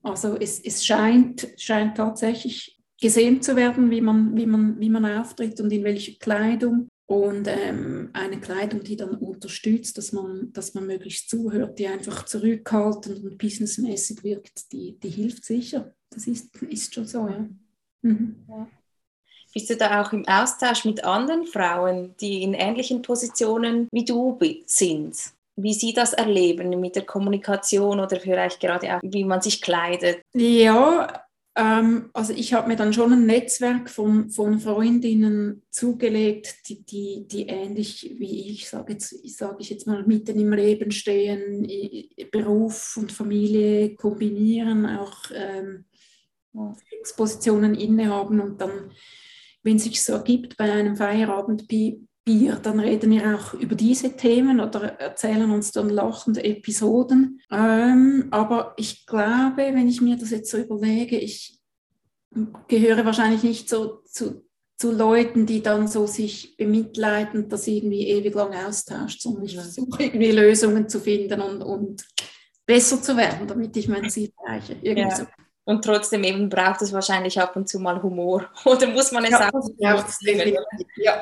Also 0.02 0.38
es, 0.38 0.60
es 0.60 0.86
scheint, 0.86 1.48
scheint 1.58 1.98
tatsächlich 1.98 2.82
gesehen 3.00 3.42
zu 3.42 3.56
werden, 3.56 3.92
wie 3.92 4.02
man, 4.02 4.36
wie, 4.38 4.46
man, 4.46 4.80
wie 4.80 4.90
man 4.90 5.06
auftritt 5.06 5.60
und 5.60 5.72
in 5.72 5.84
welcher 5.84 6.14
Kleidung 6.18 6.88
und 7.08 7.48
ähm, 7.48 8.10
eine 8.14 8.40
Kleidung, 8.40 8.84
die 8.84 8.98
dann 8.98 9.16
unterstützt, 9.16 9.98
dass 9.98 10.12
man, 10.12 10.52
dass 10.52 10.74
man 10.74 10.86
möglichst 10.86 11.30
zuhört, 11.30 11.80
die 11.80 11.88
einfach 11.88 12.26
zurückhaltend 12.26 13.24
und 13.24 13.38
businessmäßig 13.38 14.24
wirkt, 14.24 14.72
die, 14.74 15.00
die 15.00 15.10
hilft 15.10 15.46
sicher. 15.46 15.94
Das 16.10 16.28
ist, 16.28 16.56
ist 16.64 16.94
schon 16.94 17.06
so, 17.06 17.28
ja. 17.28 17.48
Mhm. 18.02 18.36
ja. 18.50 18.68
Bist 19.54 19.70
du 19.70 19.78
da 19.78 20.02
auch 20.02 20.12
im 20.12 20.28
Austausch 20.28 20.84
mit 20.84 21.04
anderen 21.04 21.48
Frauen, 21.48 22.14
die 22.20 22.44
in 22.44 22.54
ähnlichen 22.54 23.02
Positionen 23.02 23.88
wie 23.92 24.06
du 24.06 24.38
sind? 24.66 25.16
wie 25.60 25.74
Sie 25.74 25.92
das 25.92 26.14
erleben 26.14 26.80
mit 26.80 26.96
der 26.96 27.06
Kommunikation 27.06 28.00
oder 28.00 28.20
vielleicht 28.20 28.60
gerade 28.60 28.96
auch, 28.96 29.00
wie 29.02 29.24
man 29.24 29.42
sich 29.42 29.60
kleidet. 29.60 30.22
Ja, 30.36 31.26
ähm, 31.58 32.12
also 32.14 32.34
ich 32.34 32.54
habe 32.54 32.68
mir 32.68 32.76
dann 32.76 32.94
schon 32.94 33.12
ein 33.12 33.26
Netzwerk 33.26 33.90
von, 33.90 34.30
von 34.30 34.60
Freundinnen 34.60 35.64
zugelegt, 35.72 36.70
die, 36.70 36.86
die, 36.86 37.28
die 37.28 37.48
ähnlich 37.48 38.16
wie 38.20 38.52
ich, 38.52 38.70
sage 38.70 38.94
jetzt, 38.94 39.16
sag 39.36 39.60
ich 39.60 39.72
jetzt 39.72 39.88
mal, 39.88 40.06
mitten 40.06 40.40
im 40.40 40.54
Leben 40.54 40.92
stehen, 40.92 41.68
Beruf 42.32 42.96
und 42.98 43.12
Familie 43.12 43.96
kombinieren, 43.96 44.86
auch 44.86 45.24
ähm, 45.34 45.86
Expositionen 47.00 47.74
innehaben 47.74 48.40
und 48.40 48.62
dann, 48.62 48.92
wenn 49.64 49.78
es 49.78 49.86
sich 49.86 50.04
so 50.04 50.14
ergibt, 50.14 50.58
bei 50.58 50.72
einem 50.72 50.96
Feierabendbier, 52.28 52.56
dann 52.62 52.80
reden 52.80 53.12
wir 53.12 53.36
auch 53.36 53.54
über 53.54 53.76
diese 53.76 54.16
Themen 54.16 54.60
oder 54.60 55.00
erzählen 55.00 55.50
uns 55.50 55.72
dann 55.72 55.90
lachende 55.90 56.44
Episoden. 56.44 57.42
Ähm, 57.52 58.28
aber 58.32 58.74
ich 58.78 59.06
glaube, 59.06 59.58
wenn 59.58 59.88
ich 59.88 60.02
mir 60.02 60.18
das 60.18 60.32
jetzt 60.32 60.52
so 60.52 60.58
überlege, 60.58 61.18
ich 61.18 61.60
gehöre 62.68 63.06
wahrscheinlich 63.06 63.44
nicht 63.44 63.70
so 63.70 64.02
zu, 64.06 64.46
zu 64.78 64.92
Leuten, 64.92 65.46
die 65.46 65.64
dann 65.64 65.88
so 65.88 66.06
sich 66.06 66.56
bemitleiden, 66.58 67.50
das 67.50 67.68
irgendwie 67.68 68.08
ewig 68.08 68.36
lang 68.36 68.54
austauscht, 68.54 69.22
sondern 69.22 69.46
ich 69.46 69.56
versuche 69.56 70.04
irgendwie 70.04 70.32
Lösungen 70.32 70.88
zu 70.90 71.00
finden 71.00 71.42
und, 71.42 71.62
und 71.64 72.06
besser 72.66 73.02
zu 73.02 73.16
werden, 73.16 73.48
damit 73.48 73.76
ich 73.78 73.88
mein 73.88 74.10
Ziel 74.10 74.32
erreiche. 74.46 74.78
Ja. 74.84 75.16
So. 75.16 75.24
Und 75.68 75.84
trotzdem 75.84 76.24
eben 76.24 76.48
braucht 76.48 76.82
es 76.82 76.94
wahrscheinlich 76.94 77.38
ab 77.42 77.58
und 77.58 77.68
zu 77.68 77.78
mal 77.82 78.02
Humor. 78.02 78.50
Oder 78.66 78.88
muss 78.88 79.12
man 79.12 79.26
es 79.26 79.32
ja, 79.32 79.50
auch 79.52 79.70
ja. 79.78 81.22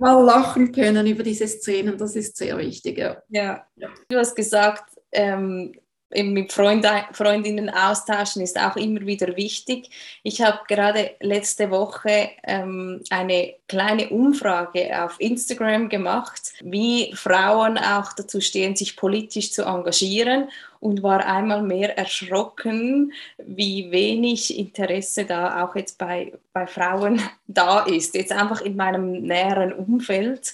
mal 0.00 0.20
lachen 0.24 0.72
können 0.72 1.06
über 1.06 1.22
diese 1.22 1.46
Szenen, 1.46 1.96
das 1.96 2.16
ist 2.16 2.36
sehr 2.36 2.58
wichtig. 2.58 2.98
Ja. 2.98 3.22
ja. 3.28 3.64
Du 4.08 4.18
hast 4.18 4.34
gesagt, 4.34 4.98
ähm, 5.12 5.76
mit 6.22 6.52
Freund, 6.52 6.86
Freundinnen 7.12 7.70
austauschen 7.70 8.42
ist 8.42 8.58
auch 8.58 8.76
immer 8.76 9.00
wieder 9.00 9.36
wichtig. 9.36 9.90
Ich 10.22 10.40
habe 10.42 10.60
gerade 10.68 11.12
letzte 11.20 11.70
Woche 11.70 12.30
ähm, 12.44 13.02
eine 13.10 13.54
kleine 13.68 14.10
Umfrage 14.10 15.02
auf 15.02 15.16
Instagram 15.18 15.88
gemacht, 15.88 16.52
wie 16.62 17.12
Frauen 17.14 17.78
auch 17.78 18.12
dazu 18.12 18.40
stehen, 18.40 18.76
sich 18.76 18.96
politisch 18.96 19.52
zu 19.52 19.64
engagieren 19.64 20.48
und 20.80 21.02
war 21.02 21.24
einmal 21.24 21.62
mehr 21.62 21.96
erschrocken, 21.96 23.12
wie 23.38 23.90
wenig 23.90 24.58
Interesse 24.58 25.24
da 25.24 25.64
auch 25.64 25.74
jetzt 25.76 25.98
bei, 25.98 26.32
bei 26.52 26.66
Frauen 26.66 27.22
da 27.46 27.80
ist. 27.80 28.14
Jetzt 28.14 28.32
einfach 28.32 28.60
in 28.60 28.76
meinem 28.76 29.22
näheren 29.22 29.72
Umfeld. 29.72 30.52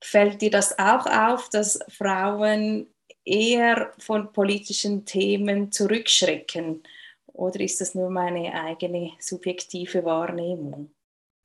Fällt 0.00 0.40
dir 0.40 0.50
das 0.50 0.78
auch 0.78 1.04
auf, 1.04 1.50
dass 1.50 1.78
Frauen 1.88 2.86
eher 3.24 3.92
von 3.98 4.32
politischen 4.32 5.04
Themen 5.04 5.72
zurückschrecken? 5.72 6.82
Oder 7.26 7.60
ist 7.60 7.80
das 7.80 7.94
nur 7.94 8.10
meine 8.10 8.52
eigene 8.54 9.12
subjektive 9.18 10.04
Wahrnehmung? 10.04 10.90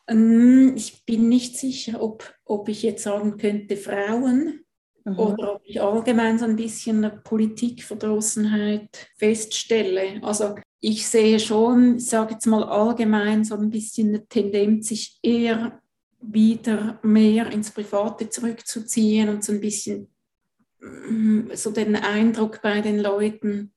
Ähm, 0.10 0.74
ich 0.76 1.06
bin 1.06 1.30
nicht 1.30 1.56
sicher, 1.58 2.02
ob, 2.02 2.34
ob 2.46 2.68
ich 2.68 2.82
jetzt 2.82 3.04
sagen 3.04 3.38
könnte, 3.38 3.78
Frauen 3.78 4.66
mhm. 5.06 5.20
oder 5.20 5.56
ob 5.56 5.62
ich 5.64 5.80
allgemein 5.80 6.40
so 6.40 6.46
ein 6.46 6.56
bisschen 6.56 7.04
eine 7.04 7.16
Politikverdrossenheit 7.16 9.08
feststelle. 9.18 10.20
Also 10.24 10.56
ich 10.80 11.08
sehe 11.08 11.40
schon, 11.40 11.98
ich 11.98 12.08
sage 12.08 12.34
jetzt 12.34 12.48
mal 12.48 12.64
allgemein 12.64 13.44
so 13.44 13.56
ein 13.56 13.70
bisschen 13.70 14.10
eine 14.10 14.26
Tendenz, 14.26 14.88
sich 14.88 15.20
eher 15.22 15.80
wieder 16.22 17.00
mehr 17.04 17.52
ins 17.52 17.72
Private 17.72 18.30
zurückzuziehen 18.30 19.30
und 19.30 19.44
so 19.44 19.54
ein 19.54 19.62
bisschen 19.62 20.10
so 21.54 21.72
den 21.72 21.96
Eindruck 21.96 22.62
bei 22.62 22.82
den 22.82 23.00
Leuten, 23.00 23.74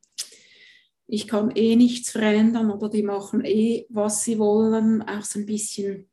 ich 1.07 1.29
kann 1.29 1.51
eh 1.55 1.77
nichts 1.77 2.11
verändern 2.11 2.71
oder 2.71 2.89
die 2.89 3.03
machen 3.03 3.45
eh, 3.45 3.87
was 3.91 4.25
sie 4.25 4.39
wollen, 4.39 5.03
auch 5.03 5.23
so 5.23 5.41
ein 5.41 5.47
bisschen, 5.47 6.09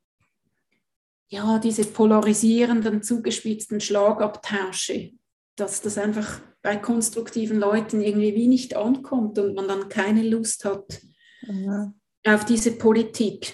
ja, 1.30 1.60
diese 1.60 1.86
polarisierenden, 1.86 3.04
zugespitzten 3.04 3.80
Schlagabtausche, 3.80 5.12
dass 5.56 5.82
das 5.82 5.98
einfach 5.98 6.42
bei 6.62 6.76
konstruktiven 6.76 7.60
Leuten 7.60 8.02
irgendwie 8.02 8.36
wie 8.36 8.48
nicht 8.48 8.76
ankommt 8.76 9.40
und 9.40 9.56
man 9.56 9.68
dann 9.68 9.90
keine 9.90 10.24
Lust 10.24 10.66
hat 10.66 11.02
ja. 11.44 11.94
auf 12.26 12.46
diese 12.46 12.72
Politik. 12.72 13.54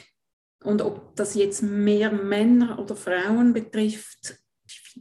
Und 0.64 0.82
ob 0.82 1.16
das 1.16 1.36
jetzt 1.36 1.62
mehr 1.62 2.12
Männer 2.12 2.80
oder 2.80 2.96
Frauen 2.96 3.54
betrifft, 3.54 4.40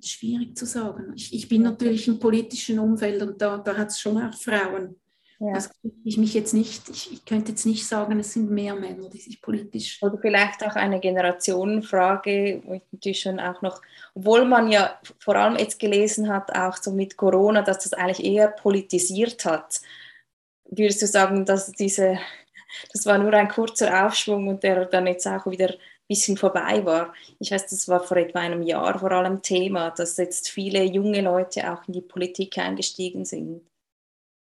schwierig 0.03 0.57
zu 0.57 0.67
sagen. 0.67 1.13
Ich, 1.15 1.35
ich, 1.35 1.49
bin 1.49 1.63
natürlich 1.63 2.09
im 2.09 2.19
politischen 2.19 2.79
Umfeld 2.79 3.23
und 3.23 3.41
da, 3.41 3.59
da 3.59 3.77
hat 3.77 3.89
es 3.89 4.01
schon 4.01 4.21
auch 4.21 4.35
Frauen. 4.35 4.97
Ja. 5.41 5.53
Das 5.53 5.71
ich 6.05 6.17
mich 6.17 6.33
jetzt 6.33 6.55
nicht, 6.55 6.89
ich, 6.89 7.13
ich, 7.13 7.25
könnte 7.25 7.51
jetzt 7.51 7.67
nicht 7.67 7.87
sagen, 7.87 8.19
es 8.21 8.33
sind 8.33 8.51
mehr 8.51 8.75
Männer, 8.75 9.09
die 9.11 9.19
sich 9.19 9.43
politisch. 9.43 10.01
Oder 10.03 10.17
vielleicht 10.19 10.65
auch 10.65 10.77
eine 10.77 11.01
Generationenfrage, 11.01 12.63
natürlich 12.93 13.21
schon 13.21 13.41
auch 13.41 13.61
noch, 13.61 13.83
obwohl 14.15 14.45
man 14.45 14.71
ja 14.71 14.99
vor 15.19 15.37
allem 15.37 15.59
jetzt 15.59 15.81
gelesen 15.81 16.29
hat, 16.29 16.55
auch 16.55 16.77
so 16.77 16.93
mit 16.93 17.17
Corona, 17.17 17.63
dass 17.63 17.81
das 17.81 17.93
eigentlich 17.93 18.25
eher 18.25 18.49
politisiert 18.49 19.45
hat. 19.45 19.81
Würdest 20.67 21.03
du 21.03 21.07
sagen, 21.07 21.45
dass 21.45 21.73
diese, 21.73 22.19
das 22.93 23.05
war 23.05 23.19
nur 23.19 23.33
ein 23.35 23.49
kurzer 23.49 24.07
Aufschwung 24.07 24.49
und 24.49 24.63
der 24.63 24.87
dann 24.87 25.07
jetzt 25.07 25.27
auch 25.27 25.47
wieder 25.47 25.75
bisschen 26.09 26.37
vorbei 26.37 26.85
war. 26.85 27.15
Ich 27.39 27.51
weiß, 27.51 27.67
das 27.69 27.89
war 27.89 28.03
vor 28.03 28.17
etwa 28.17 28.41
einem 28.41 28.63
Jahr 28.63 28.99
vor 28.99 29.13
allem 29.13 29.43
Thema, 29.43 29.91
dass 29.91 30.17
jetzt 30.17 30.49
viele 30.49 30.85
junge 30.85 31.23
Leute 31.23 31.73
auch 31.73 31.87
in 31.87 31.95
die 31.95 32.03
Politik 32.03 32.59
eingestiegen 32.59 33.25
sind. 33.25 33.63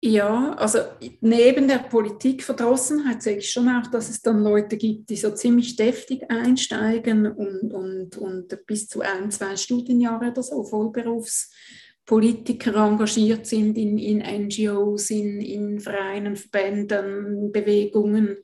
Ja, 0.01 0.53
also 0.53 0.79
neben 1.19 1.67
der 1.67 1.79
Politikverdrossenheit 1.79 3.21
sehe 3.21 3.35
ich 3.37 3.51
schon 3.51 3.67
auch, 3.67 3.87
dass 3.87 4.07
es 4.07 4.21
dann 4.21 4.41
Leute 4.41 4.77
gibt, 4.77 5.09
die 5.09 5.17
so 5.17 5.31
ziemlich 5.31 5.75
deftig 5.75 6.31
einsteigen 6.31 7.27
und, 7.27 7.73
und, 7.73 8.15
und 8.15 8.65
bis 8.65 8.87
zu 8.87 9.01
ein, 9.01 9.29
zwei 9.29 9.57
Studienjahre 9.57 10.31
oder 10.31 10.41
so 10.41 10.63
Vollberufspolitiker 10.63 12.75
engagiert 12.75 13.45
sind 13.45 13.77
in, 13.77 13.97
in 13.97 14.19
NGOs, 14.19 15.09
in, 15.09 15.41
in 15.41 15.81
Vereinen, 15.81 16.37
Verbänden, 16.37 17.51
Bewegungen 17.51 18.37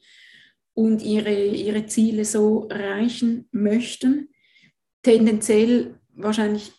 und 0.76 1.02
ihre, 1.02 1.34
ihre 1.34 1.88
Ziele 1.88 2.26
so 2.26 2.68
erreichen 2.68 3.48
möchten. 3.52 4.30
Tendenziell 5.02 6.00
wahrscheinlich 6.14 6.72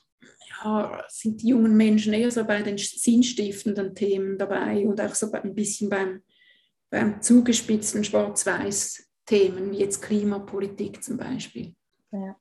ja, 0.63 1.03
sind 1.09 1.43
die 1.43 1.49
jungen 1.49 1.77
Menschen 1.77 2.13
eher 2.13 2.31
so 2.31 2.45
bei 2.45 2.63
den 2.63 2.79
sinnstiftenden 2.79 3.95
Themen 3.95 4.39
dabei 4.39 4.87
und 4.87 5.01
auch 5.01 5.15
so 5.15 5.33
ein 5.33 5.55
bisschen 5.55 5.89
beim, 5.89 6.23
beim 6.91 7.21
zugespitzten 7.23 8.05
Schwarz-Weiß-Themen, 8.05 9.73
wie 9.73 9.79
jetzt 9.79 10.03
Klimapolitik 10.03 11.03
zum 11.03 11.17
Beispiel. 11.17 11.75
Ja. 12.13 12.37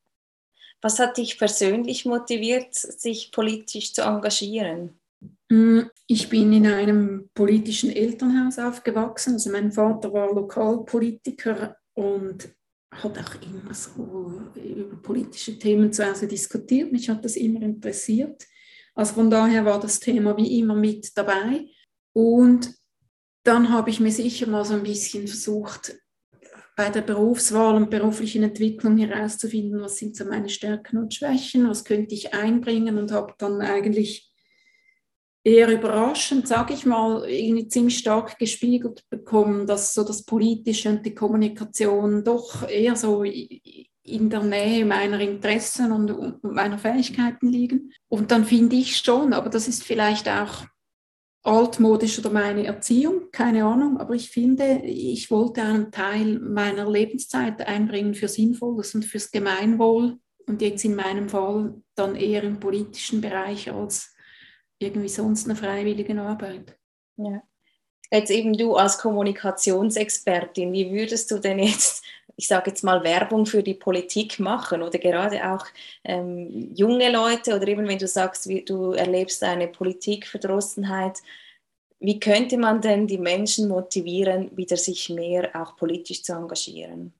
Was 0.81 0.99
hat 0.99 1.17
dich 1.17 1.37
persönlich 1.37 2.05
motiviert, 2.05 2.75
sich 2.75 3.31
politisch 3.31 3.93
zu 3.93 4.01
engagieren? 4.01 4.99
Mm, 5.49 5.81
ich 6.07 6.29
bin 6.29 6.53
in 6.53 6.67
einem 6.67 7.29
politischen 7.33 7.91
Elternhaus 7.91 8.59
aufgewachsen. 8.59 9.33
Also 9.33 9.51
mein 9.51 9.71
Vater 9.71 10.11
war 10.11 10.33
Lokalpolitiker 10.33 11.77
und 11.93 12.49
hat 12.91 13.19
auch 13.19 13.41
immer 13.41 13.73
so 13.73 14.41
über 14.55 14.95
politische 15.01 15.59
Themen 15.59 15.91
zu 15.91 16.07
Hause 16.07 16.27
diskutiert. 16.27 16.91
Mich 16.91 17.09
hat 17.09 17.23
das 17.25 17.35
immer 17.35 17.61
interessiert. 17.61 18.45
Also 18.93 19.15
von 19.15 19.29
daher 19.29 19.65
war 19.65 19.79
das 19.79 19.99
Thema 19.99 20.35
wie 20.37 20.59
immer 20.59 20.75
mit 20.75 21.11
dabei. 21.17 21.67
Und 22.13 22.73
dann 23.43 23.69
habe 23.69 23.89
ich 23.89 23.99
mir 23.99 24.11
sicher 24.11 24.47
mal 24.47 24.65
so 24.65 24.73
ein 24.73 24.83
bisschen 24.83 25.27
versucht, 25.27 25.95
bei 26.75 26.89
der 26.89 27.01
Berufswahl 27.01 27.75
und 27.75 27.89
beruflichen 27.89 28.43
Entwicklung 28.43 28.97
herauszufinden, 28.97 29.81
was 29.81 29.97
sind 29.97 30.15
so 30.15 30.25
meine 30.25 30.49
Stärken 30.49 30.97
und 30.97 31.13
Schwächen, 31.13 31.69
was 31.69 31.85
könnte 31.85 32.15
ich 32.15 32.33
einbringen 32.33 32.97
und 32.97 33.11
habe 33.11 33.33
dann 33.37 33.61
eigentlich 33.61 34.33
eher 35.45 35.71
überraschend, 35.71 36.47
sage 36.47 36.73
ich 36.73 36.85
mal, 36.87 37.23
irgendwie 37.29 37.67
ziemlich 37.67 37.99
stark 37.99 38.39
gespiegelt 38.39 39.03
bekommen, 39.09 39.67
dass 39.67 39.93
so 39.93 40.03
das 40.03 40.25
Politische 40.25 40.89
und 40.89 41.05
die 41.05 41.13
Kommunikation 41.13 42.23
doch 42.23 42.67
eher 42.67 42.95
so 42.95 43.23
in 43.23 44.29
der 44.29 44.43
Nähe 44.43 44.85
meiner 44.85 45.19
Interessen 45.19 45.91
und, 45.91 46.11
und 46.11 46.43
meiner 46.43 46.79
Fähigkeiten 46.79 47.47
liegen. 47.47 47.93
Und 48.07 48.31
dann 48.31 48.43
finde 48.43 48.75
ich 48.75 48.97
schon, 48.97 49.33
aber 49.33 49.49
das 49.49 49.67
ist 49.67 49.83
vielleicht 49.83 50.27
auch 50.27 50.65
altmodisch 51.43 52.17
oder 52.17 52.31
meine 52.31 52.65
Erziehung, 52.65 53.29
keine 53.31 53.65
Ahnung, 53.65 53.99
aber 53.99 54.15
ich 54.15 54.31
finde, 54.31 54.81
ich 54.83 55.29
wollte 55.29 55.61
einen 55.61 55.91
Teil 55.91 56.39
meiner 56.39 56.89
Lebenszeit 56.89 57.61
einbringen 57.67 58.15
für 58.15 58.27
Sinnvolles 58.27 58.95
und 58.95 59.05
fürs 59.05 59.29
Gemeinwohl 59.29 60.17
und 60.47 60.61
jetzt 60.63 60.83
in 60.85 60.95
meinem 60.95 61.29
Fall 61.29 61.75
dann 61.93 62.15
eher 62.15 62.43
im 62.43 62.59
politischen 62.59 63.21
Bereich 63.21 63.71
als 63.71 64.14
irgendwie 64.79 65.09
sonst 65.09 65.45
eine 65.45 65.55
freiwillige 65.55 66.19
Arbeit. 66.19 66.77
Ja. 67.17 67.41
Jetzt 68.11 68.29
eben 68.29 68.55
du 68.57 68.75
als 68.75 68.97
Kommunikationsexpertin, 68.99 70.71
wie 70.71 70.91
würdest 70.91 71.31
du 71.31 71.39
denn 71.39 71.59
jetzt 71.59 72.05
ich 72.37 72.47
sage 72.47 72.71
jetzt 72.71 72.83
mal, 72.83 73.03
Werbung 73.03 73.45
für 73.45 73.63
die 73.63 73.73
Politik 73.73 74.39
machen 74.39 74.81
oder 74.81 74.99
gerade 74.99 75.53
auch 75.53 75.65
ähm, 76.03 76.71
junge 76.75 77.11
Leute 77.11 77.55
oder 77.55 77.67
eben 77.67 77.87
wenn 77.87 77.97
du 77.97 78.07
sagst, 78.07 78.47
wie, 78.47 78.63
du 78.63 78.91
erlebst 78.91 79.43
eine 79.43 79.67
Politikverdrossenheit, 79.67 81.21
wie 81.99 82.19
könnte 82.19 82.57
man 82.57 82.81
denn 82.81 83.07
die 83.07 83.17
Menschen 83.17 83.69
motivieren, 83.69 84.55
wieder 84.55 84.75
sich 84.75 85.09
mehr 85.09 85.49
auch 85.55 85.77
politisch 85.77 86.23
zu 86.23 86.33
engagieren? 86.33 87.13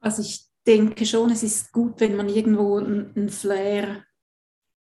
Also 0.00 0.20
ich 0.20 0.44
denke 0.66 1.06
schon, 1.06 1.30
es 1.30 1.42
ist 1.42 1.72
gut, 1.72 2.00
wenn 2.00 2.16
man 2.16 2.28
irgendwo 2.28 2.78
ein 2.78 3.30
Flair, 3.30 4.04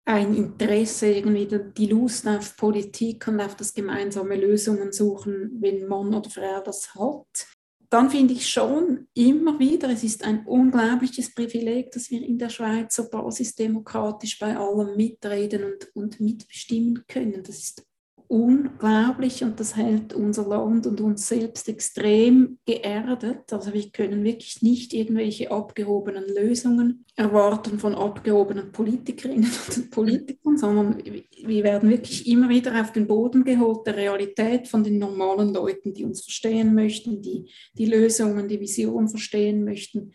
ein 0.05 0.35
Interesse, 0.35 1.07
irgendwie 1.07 1.49
die 1.77 1.87
Lust 1.87 2.27
auf 2.27 2.57
Politik 2.57 3.29
und 3.29 3.41
auf 3.41 3.57
das 3.57 3.73
gemeinsame 3.73 4.37
Lösungen 4.37 4.93
suchen, 4.93 5.59
wenn 5.61 5.87
Mann 5.87 6.15
oder 6.15 6.29
Frau 6.29 6.61
das 6.61 6.95
hat. 6.95 7.47
Dann 7.89 8.11
finde 8.11 8.33
ich 8.33 8.49
schon 8.49 9.07
immer 9.15 9.59
wieder, 9.59 9.91
es 9.91 10.03
ist 10.03 10.25
ein 10.25 10.47
unglaubliches 10.47 11.35
Privileg, 11.35 11.93
dass 11.93 12.11
wir 12.11 12.23
in 12.23 12.39
der 12.39 12.49
Schweiz 12.49 12.97
so 12.97 13.11
basisdemokratisch 13.11 14.39
bei 14.39 14.57
allem 14.57 14.97
mitreden 14.97 15.65
und, 15.65 15.95
und 15.95 16.19
mitbestimmen 16.19 17.05
können. 17.07 17.43
Das 17.43 17.59
ist 17.59 17.87
unglaublich 18.33 19.45
und 19.45 19.61
das 19.61 19.77
hält 19.77 20.15
unser 20.15 20.49
Land 20.49 20.87
und 20.87 21.03
uns 21.03 21.29
selbst 21.29 21.69
extrem 21.69 22.59
geerdet. 22.65 23.53
Also 23.53 23.75
wir 23.75 23.91
können 23.91 24.25
wirklich 24.25 24.63
nicht 24.63 24.95
irgendwelche 24.95 25.51
abgehobenen 25.51 26.25
Lösungen 26.35 27.05
erwarten 27.15 27.79
von 27.79 27.95
abgehobenen 27.95 28.73
Politikerinnen 28.73 29.51
und 29.77 29.91
Politikern, 29.91 30.57
sondern 30.57 31.05
wir 31.05 31.63
werden 31.63 31.91
wirklich 31.91 32.27
immer 32.27 32.49
wieder 32.49 32.81
auf 32.81 32.93
den 32.93 33.07
Boden 33.07 33.45
geholt 33.45 33.87
der 33.87 33.99
Realität 33.99 34.67
von 34.67 34.83
den 34.83 34.99
normalen 34.99 35.53
Leuten, 35.53 35.93
die 35.93 36.05
uns 36.05 36.23
verstehen 36.23 36.75
möchten, 36.75 37.21
die 37.21 37.51
die 37.75 37.87
Lösungen, 37.87 38.49
die 38.49 38.61
Vision 38.61 39.11
verstehen 39.11 39.63
möchten. 39.63 40.13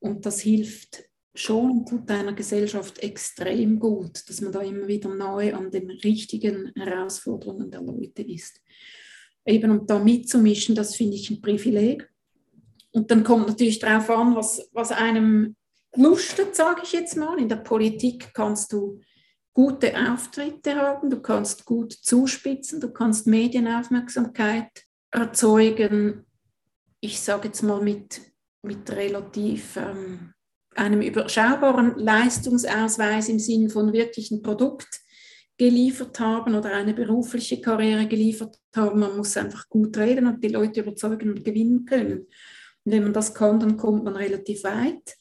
Und 0.00 0.24
das 0.24 0.40
hilft 0.40 1.04
schon 1.34 1.86
tut 1.86 2.10
einer 2.10 2.32
Gesellschaft 2.32 2.98
extrem 2.98 3.78
gut, 3.78 4.28
dass 4.28 4.40
man 4.40 4.52
da 4.52 4.60
immer 4.60 4.86
wieder 4.86 5.14
neu 5.14 5.54
an 5.54 5.70
den 5.70 5.90
richtigen 5.90 6.72
Herausforderungen 6.76 7.70
der 7.70 7.82
Leute 7.82 8.22
ist. 8.22 8.60
Eben 9.44 9.70
um 9.70 9.86
da 9.86 9.98
mitzumischen, 9.98 10.74
das 10.74 10.94
finde 10.94 11.16
ich 11.16 11.30
ein 11.30 11.40
Privileg. 11.40 12.08
Und 12.92 13.10
dann 13.10 13.24
kommt 13.24 13.48
natürlich 13.48 13.78
darauf 13.78 14.10
an, 14.10 14.36
was, 14.36 14.68
was 14.72 14.92
einem 14.92 15.56
lustet, 15.96 16.54
sage 16.54 16.82
ich 16.84 16.92
jetzt 16.92 17.16
mal. 17.16 17.38
In 17.38 17.48
der 17.48 17.56
Politik 17.56 18.32
kannst 18.34 18.72
du 18.72 19.00
gute 19.54 19.94
Auftritte 19.96 20.76
haben, 20.76 21.10
du 21.10 21.20
kannst 21.20 21.64
gut 21.64 21.92
zuspitzen, 21.92 22.80
du 22.80 22.92
kannst 22.92 23.26
Medienaufmerksamkeit 23.26 24.70
erzeugen. 25.10 26.24
Ich 27.00 27.20
sage 27.20 27.48
jetzt 27.48 27.62
mal 27.62 27.82
mit, 27.82 28.20
mit 28.62 28.90
relativ 28.90 29.76
ähm, 29.76 30.32
einem 30.74 31.02
überschaubaren 31.02 31.98
Leistungsausweis 31.98 33.28
im 33.28 33.38
Sinn 33.38 33.68
von 33.68 33.92
wirklichen 33.92 34.42
Produkt 34.42 35.00
geliefert 35.58 36.18
haben 36.18 36.54
oder 36.54 36.74
eine 36.74 36.94
berufliche 36.94 37.60
Karriere 37.60 38.06
geliefert 38.06 38.58
haben. 38.74 39.00
Man 39.00 39.16
muss 39.16 39.36
einfach 39.36 39.68
gut 39.68 39.96
reden 39.96 40.26
und 40.26 40.42
die 40.42 40.48
Leute 40.48 40.80
überzeugen 40.80 41.30
und 41.30 41.44
gewinnen 41.44 41.84
können. 41.84 42.26
Und 42.84 42.92
wenn 42.92 43.04
man 43.04 43.12
das 43.12 43.34
kann, 43.34 43.60
dann 43.60 43.76
kommt 43.76 44.04
man 44.04 44.16
relativ 44.16 44.64
weit. 44.64 45.16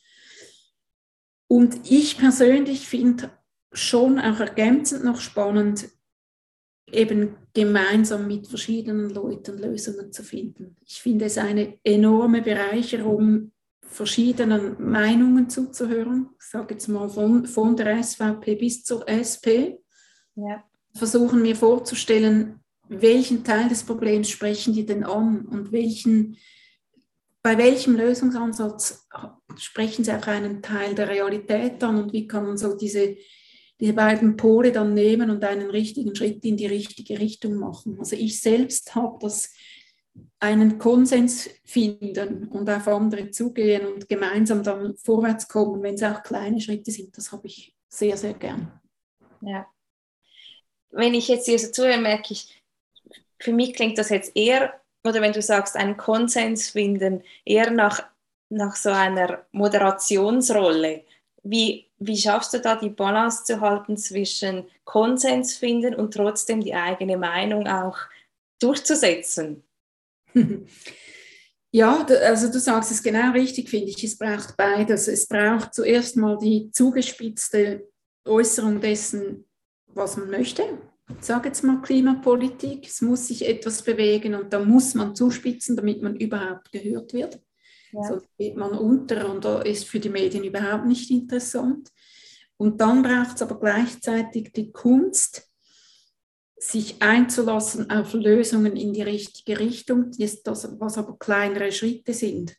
Und 1.48 1.92
ich 1.92 2.18
persönlich 2.18 2.88
finde 2.88 3.32
schon 3.74 4.20
auch 4.20 4.40
ergänzend 4.40 5.04
noch 5.04 5.20
spannend, 5.20 5.90
eben 6.92 7.36
gemeinsam 7.54 8.28
mit 8.28 8.48
verschiedenen 8.48 9.10
Leuten 9.10 9.58
Lösungen 9.58 10.12
zu 10.12 10.24
finden. 10.24 10.78
Ich 10.86 11.02
finde 11.02 11.26
es 11.26 11.38
eine 11.38 11.78
enorme 11.84 12.42
Bereicherung, 12.42 13.52
verschiedenen 13.92 14.78
Meinungen 14.80 15.50
zuzuhören. 15.50 16.30
Ich 16.40 16.48
sage 16.48 16.76
jetzt 16.76 16.88
mal 16.88 17.10
von, 17.10 17.46
von 17.46 17.76
der 17.76 18.02
SVP 18.02 18.56
bis 18.56 18.84
zur 18.84 19.08
SP. 19.08 19.78
Ja. 20.36 20.64
Versuchen 20.94 21.42
mir 21.42 21.56
vorzustellen, 21.56 22.62
welchen 22.88 23.44
Teil 23.44 23.68
des 23.68 23.84
Problems 23.84 24.30
sprechen 24.30 24.74
die 24.74 24.86
denn 24.86 25.04
an 25.04 25.46
und 25.46 25.72
welchen, 25.72 26.38
bei 27.44 27.58
welchem 27.58 27.96
Lösungsansatz 27.96 29.08
sprechen 29.58 30.04
sie 30.04 30.14
auch 30.14 30.28
einen 30.28 30.62
Teil 30.62 30.96
der 30.96 31.10
Realität 31.10 31.84
an 31.84 32.04
und 32.04 32.14
wie 32.14 32.28
kann 32.28 32.46
man 32.46 32.58
so 32.58 32.78
diese, 32.78 33.18
diese 33.80 33.94
beiden 33.94 34.38
Pole 34.38 34.72
dann 34.72 34.94
nehmen 34.94 35.30
und 35.30 35.44
einen 35.44 35.70
richtigen 35.70 36.16
Schritt 36.16 36.46
in 36.46 36.56
die 36.56 36.68
richtige 36.68 37.20
Richtung 37.20 37.56
machen. 37.56 37.98
Also 38.00 38.16
ich 38.16 38.40
selbst 38.42 38.96
habe 38.96 39.18
das 39.20 39.54
einen 40.40 40.80
Konsens 40.80 41.50
finden 41.64 42.48
und 42.48 42.70
auf 42.70 42.88
andere 42.88 43.30
zugehen 43.30 43.86
und 43.86 44.10
gemeinsam 44.10 44.64
dann 44.64 44.96
vorwärts 44.98 45.48
kommen, 45.48 45.84
wenn 45.84 45.96
es 45.96 46.04
auch 46.04 46.24
kleine 46.24 46.60
Schritte 46.60 46.92
sind, 46.92 47.16
das 47.16 47.32
habe 47.32 47.48
ich 47.48 47.76
sehr, 47.88 48.18
sehr 48.18 48.34
gern. 48.34 48.80
Ja. 49.42 49.68
Wenn 50.90 51.14
ich 51.14 51.28
jetzt 51.28 51.46
hier 51.46 51.60
so 51.60 51.72
zuhöre, 51.72 52.00
merke 52.00 52.34
ich, 52.34 52.62
für 53.40 53.54
mich 53.54 53.74
klingt 53.74 53.98
das 53.98 54.10
jetzt 54.10 54.36
eher, 54.36 54.82
oder 55.04 55.22
wenn 55.22 55.34
du 55.34 55.42
sagst, 55.42 55.76
einen 55.76 55.98
Konsens 55.98 56.70
finden, 56.70 57.24
eher 57.46 57.72
nach, 57.72 58.04
nach 58.50 58.76
so 58.76 58.90
einer 58.90 59.46
Moderationsrolle. 59.52 61.06
Wie, 61.44 61.88
wie 61.98 62.18
schaffst 62.18 62.54
du 62.54 62.60
da 62.60 62.76
die 62.76 62.90
Balance 62.90 63.44
zu 63.46 63.62
halten 63.62 63.98
zwischen 63.98 64.68
Konsens 64.84 65.56
finden 65.56 65.96
und 65.96 66.14
trotzdem 66.14 66.62
die 66.62 66.76
eigene 66.76 67.18
Meinung 67.18 67.68
auch 67.68 67.98
durchzusetzen? 68.60 69.64
Ja, 71.74 72.06
also 72.06 72.52
du 72.52 72.60
sagst 72.60 72.92
es 72.92 73.02
genau 73.02 73.32
richtig, 73.32 73.70
finde 73.70 73.92
ich. 73.92 74.04
Es 74.04 74.18
braucht 74.18 74.58
beides. 74.58 75.08
Es 75.08 75.26
braucht 75.26 75.74
zuerst 75.74 76.18
mal 76.18 76.38
die 76.38 76.70
zugespitzte 76.70 77.88
Äußerung 78.26 78.82
dessen, 78.82 79.46
was 79.88 80.18
man 80.18 80.30
möchte. 80.30 80.64
Ich 81.18 81.26
sage 81.26 81.48
jetzt 81.48 81.64
mal 81.64 81.82
Klimapolitik. 81.82 82.86
Es 82.86 83.02
muss 83.02 83.28
sich 83.28 83.48
etwas 83.48 83.84
bewegen 83.84 84.36
und 84.36 84.52
da 84.52 84.60
muss 84.60 84.96
man 84.96 85.16
zuspitzen, 85.16 85.78
damit 85.78 86.02
man 86.02 86.18
überhaupt 86.18 86.74
gehört 86.74 87.14
wird. 87.14 87.40
Ja. 87.94 88.04
Sonst 88.04 88.28
geht 88.38 88.58
man 88.58 88.72
unter 88.72 89.30
und 89.30 89.46
da 89.46 89.62
ist 89.62 89.86
für 89.86 90.00
die 90.00 90.10
Medien 90.10 90.44
überhaupt 90.44 90.86
nicht 90.86 91.10
interessant. 91.10 91.90
Und 92.58 92.82
dann 92.82 93.02
braucht 93.02 93.38
es 93.38 93.42
aber 93.42 93.60
gleichzeitig 93.60 94.52
die 94.54 94.72
Kunst, 94.72 95.51
sich 96.62 97.02
einzulassen 97.02 97.90
auf 97.90 98.14
Lösungen 98.14 98.76
in 98.76 98.94
die 98.94 99.02
richtige 99.02 99.60
Richtung, 99.60 100.12
das, 100.44 100.70
was 100.80 100.98
aber 100.98 101.18
kleinere 101.18 101.72
Schritte 101.72 102.14
sind. 102.14 102.56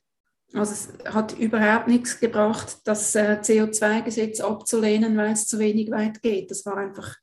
Also 0.53 0.73
es 0.73 1.15
hat 1.15 1.39
überhaupt 1.39 1.87
nichts 1.87 2.19
gebracht, 2.19 2.79
das 2.85 3.15
äh, 3.15 3.39
CO2-Gesetz 3.41 4.41
abzulehnen, 4.41 5.17
weil 5.17 5.33
es 5.33 5.47
zu 5.47 5.61
wenig 5.61 5.91
weit 5.93 6.21
geht. 6.21 6.51
Das 6.51 6.67
war 6.67 6.79
einfach, 6.79 7.15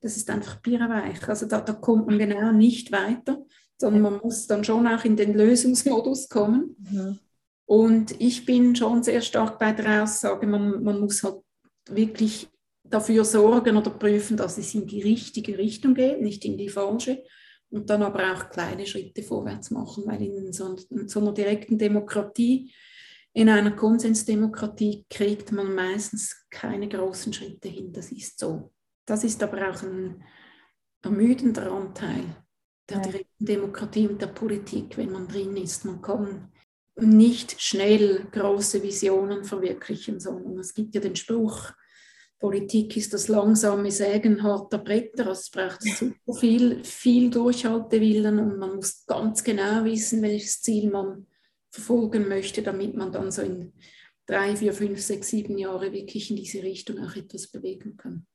das 0.00 0.16
ist 0.16 0.30
einfach 0.30 0.60
bierweich. 0.60 1.28
Also 1.28 1.46
da, 1.46 1.60
da 1.60 1.72
kommt 1.72 2.06
man 2.06 2.18
genau 2.20 2.52
nicht 2.52 2.92
weiter, 2.92 3.44
sondern 3.76 4.02
man 4.02 4.20
muss 4.22 4.46
dann 4.46 4.62
schon 4.62 4.86
auch 4.86 5.04
in 5.04 5.16
den 5.16 5.34
Lösungsmodus 5.34 6.28
kommen. 6.28 6.76
Mhm. 6.78 7.18
Und 7.66 8.20
ich 8.20 8.46
bin 8.46 8.76
schon 8.76 9.02
sehr 9.02 9.22
stark 9.22 9.58
bei 9.58 9.72
der 9.72 10.04
Aussage, 10.04 10.46
man, 10.46 10.84
man 10.84 11.00
muss 11.00 11.24
halt 11.24 11.40
wirklich 11.88 12.48
dafür 12.92 13.24
sorgen 13.24 13.76
oder 13.76 13.90
prüfen, 13.90 14.36
dass 14.36 14.58
es 14.58 14.74
in 14.74 14.86
die 14.86 15.02
richtige 15.02 15.56
Richtung 15.56 15.94
geht, 15.94 16.20
nicht 16.20 16.44
in 16.44 16.58
die 16.58 16.68
falsche. 16.68 17.24
Und 17.70 17.88
dann 17.88 18.02
aber 18.02 18.34
auch 18.34 18.50
kleine 18.50 18.86
Schritte 18.86 19.22
vorwärts 19.22 19.70
machen, 19.70 20.04
weil 20.06 20.20
in 20.20 20.52
so, 20.52 20.76
in 20.90 21.08
so 21.08 21.20
einer 21.20 21.32
direkten 21.32 21.78
Demokratie, 21.78 22.70
in 23.32 23.48
einer 23.48 23.70
Konsensdemokratie 23.70 25.06
kriegt 25.08 25.52
man 25.52 25.74
meistens 25.74 26.44
keine 26.50 26.86
großen 26.86 27.32
Schritte 27.32 27.68
hin. 27.68 27.90
Das 27.90 28.12
ist 28.12 28.38
so. 28.38 28.72
Das 29.06 29.24
ist 29.24 29.42
aber 29.42 29.70
auch 29.70 29.82
ein 29.82 30.22
ermüdender 31.02 31.72
Anteil 31.72 32.24
der 32.90 32.98
ja. 32.98 33.02
direkten 33.04 33.46
Demokratie 33.46 34.06
und 34.06 34.20
der 34.20 34.26
Politik, 34.26 34.98
wenn 34.98 35.10
man 35.10 35.26
drin 35.26 35.56
ist. 35.56 35.86
Man 35.86 36.02
kann 36.02 36.52
nicht 36.96 37.58
schnell 37.60 38.26
große 38.30 38.82
Visionen 38.82 39.44
verwirklichen, 39.44 40.20
sondern 40.20 40.58
es 40.58 40.74
gibt 40.74 40.94
ja 40.94 41.00
den 41.00 41.16
Spruch, 41.16 41.72
Politik 42.42 42.96
ist 42.96 43.14
das 43.14 43.28
langsame 43.28 43.92
Sägen 43.92 44.42
harter 44.42 44.78
Bretter. 44.78 45.28
Also 45.28 45.42
es 45.42 45.50
braucht 45.50 45.80
super 45.80 46.34
viel, 46.34 46.82
viel 46.82 47.30
Durchhaltewillen 47.30 48.40
und 48.40 48.58
man 48.58 48.74
muss 48.74 49.06
ganz 49.06 49.44
genau 49.44 49.84
wissen, 49.84 50.22
welches 50.22 50.60
Ziel 50.60 50.90
man 50.90 51.28
verfolgen 51.70 52.26
möchte, 52.26 52.60
damit 52.62 52.96
man 52.96 53.12
dann 53.12 53.30
so 53.30 53.42
in 53.42 53.72
drei, 54.26 54.56
vier, 54.56 54.72
fünf, 54.72 55.00
sechs, 55.00 55.28
sieben 55.28 55.56
Jahre 55.56 55.92
wirklich 55.92 56.30
in 56.30 56.36
diese 56.36 56.64
Richtung 56.64 56.98
auch 56.98 57.14
etwas 57.14 57.46
bewegen 57.46 57.96
kann. 57.96 58.26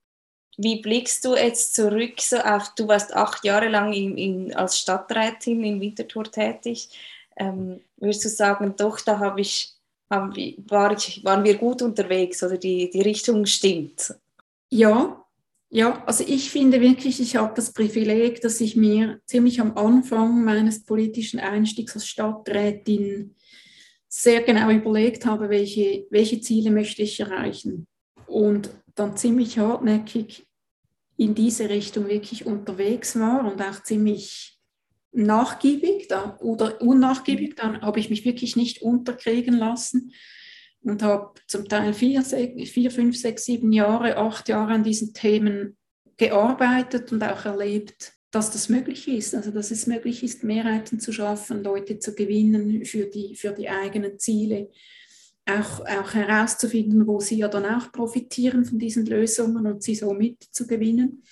Wie 0.58 0.82
blickst 0.82 1.26
du 1.26 1.36
jetzt 1.36 1.76
zurück 1.76 2.22
so 2.22 2.38
auf, 2.38 2.74
du 2.76 2.88
warst 2.88 3.14
acht 3.14 3.44
Jahre 3.44 3.68
lang 3.68 3.92
in, 3.92 4.18
in, 4.18 4.56
als 4.56 4.80
Stadträtin 4.80 5.66
in 5.66 5.82
Winterthur 5.82 6.32
tätig. 6.32 6.90
Ähm, 7.36 7.82
würdest 7.98 8.24
du 8.24 8.30
sagen, 8.30 8.74
doch, 8.78 9.02
da 9.02 9.20
habe 9.20 9.42
ich 9.42 9.77
haben, 10.10 10.34
war 10.68 10.94
ich, 10.94 11.24
waren 11.24 11.44
wir 11.44 11.58
gut 11.58 11.82
unterwegs 11.82 12.44
oder 12.44 12.58
die, 12.58 12.90
die 12.90 13.02
Richtung 13.02 13.46
stimmt? 13.46 14.14
Ja, 14.70 15.24
ja, 15.70 16.02
also 16.06 16.24
ich 16.26 16.50
finde 16.50 16.80
wirklich, 16.80 17.20
ich 17.20 17.36
habe 17.36 17.54
das 17.56 17.74
Privileg, 17.74 18.40
dass 18.42 18.62
ich 18.62 18.78
mir 18.78 19.20
ziemlich 19.26 19.60
am 19.60 19.76
Anfang 19.78 20.44
meines 20.46 20.86
politischen 20.86 21.40
Einstiegs 21.40 21.94
als 21.96 22.08
Stadträtin 22.08 23.36
sehr 24.08 24.42
genau 24.42 24.72
überlegt 24.72 25.26
habe, 25.26 25.50
welche, 25.50 26.08
welche 26.10 26.40
Ziele 26.40 26.72
möchte 26.72 27.02
ich 27.02 27.20
erreichen. 27.20 27.86
Und 28.28 28.70
dann 28.96 29.18
ziemlich 29.18 29.60
hartnäckig 29.60 30.48
in 31.18 31.36
diese 31.36 31.70
Richtung 31.70 32.08
wirklich 32.08 32.46
unterwegs 32.46 33.20
war 33.20 33.46
und 33.52 33.62
auch 33.62 33.84
ziemlich 33.84 34.57
nachgiebig 35.12 36.08
da, 36.08 36.38
oder 36.42 36.82
unnachgiebig, 36.82 37.56
dann 37.56 37.82
habe 37.82 38.00
ich 38.00 38.10
mich 38.10 38.26
wirklich 38.26 38.56
nicht 38.56 38.82
unterkriegen 38.82 39.58
lassen 39.58 40.12
und 40.82 41.04
habe 41.04 41.34
zum 41.48 41.68
Teil 41.68 41.94
vier, 41.94 42.24
vier, 42.24 42.92
fünf, 42.92 43.18
sechs, 43.18 43.46
sieben 43.46 43.72
Jahre, 43.72 44.18
acht 44.18 44.48
Jahre 44.50 44.74
an 44.74 44.84
diesen 44.84 45.14
Themen 45.14 45.78
gearbeitet 46.18 47.12
und 47.12 47.24
auch 47.24 47.46
erlebt, 47.46 48.14
dass 48.32 48.52
das 48.52 48.70
möglich 48.70 49.08
ist. 49.08 49.36
Also 49.36 49.52
dass 49.52 49.72
es 49.72 49.88
möglich 49.88 50.24
ist, 50.24 50.44
Mehrheiten 50.44 51.00
zu 51.00 51.12
schaffen, 51.12 51.64
Leute 51.64 52.00
zu 52.00 52.14
gewinnen 52.16 52.86
für 52.86 53.06
die, 53.06 53.36
für 53.36 53.52
die 53.52 53.70
eigenen 53.70 54.20
Ziele. 54.20 54.70
Auch, 55.46 55.80
auch 55.80 56.14
herauszufinden, 56.14 57.08
wo 57.08 57.22
sie 57.22 57.38
ja 57.38 57.48
dann 57.48 57.66
auch 57.66 57.92
profitieren 57.94 58.66
von 58.66 58.80
diesen 58.80 59.06
Lösungen 59.06 59.66
und 59.66 59.82
sie 59.82 59.96
so 59.96 60.14
mitzugewinnen. 60.14 61.24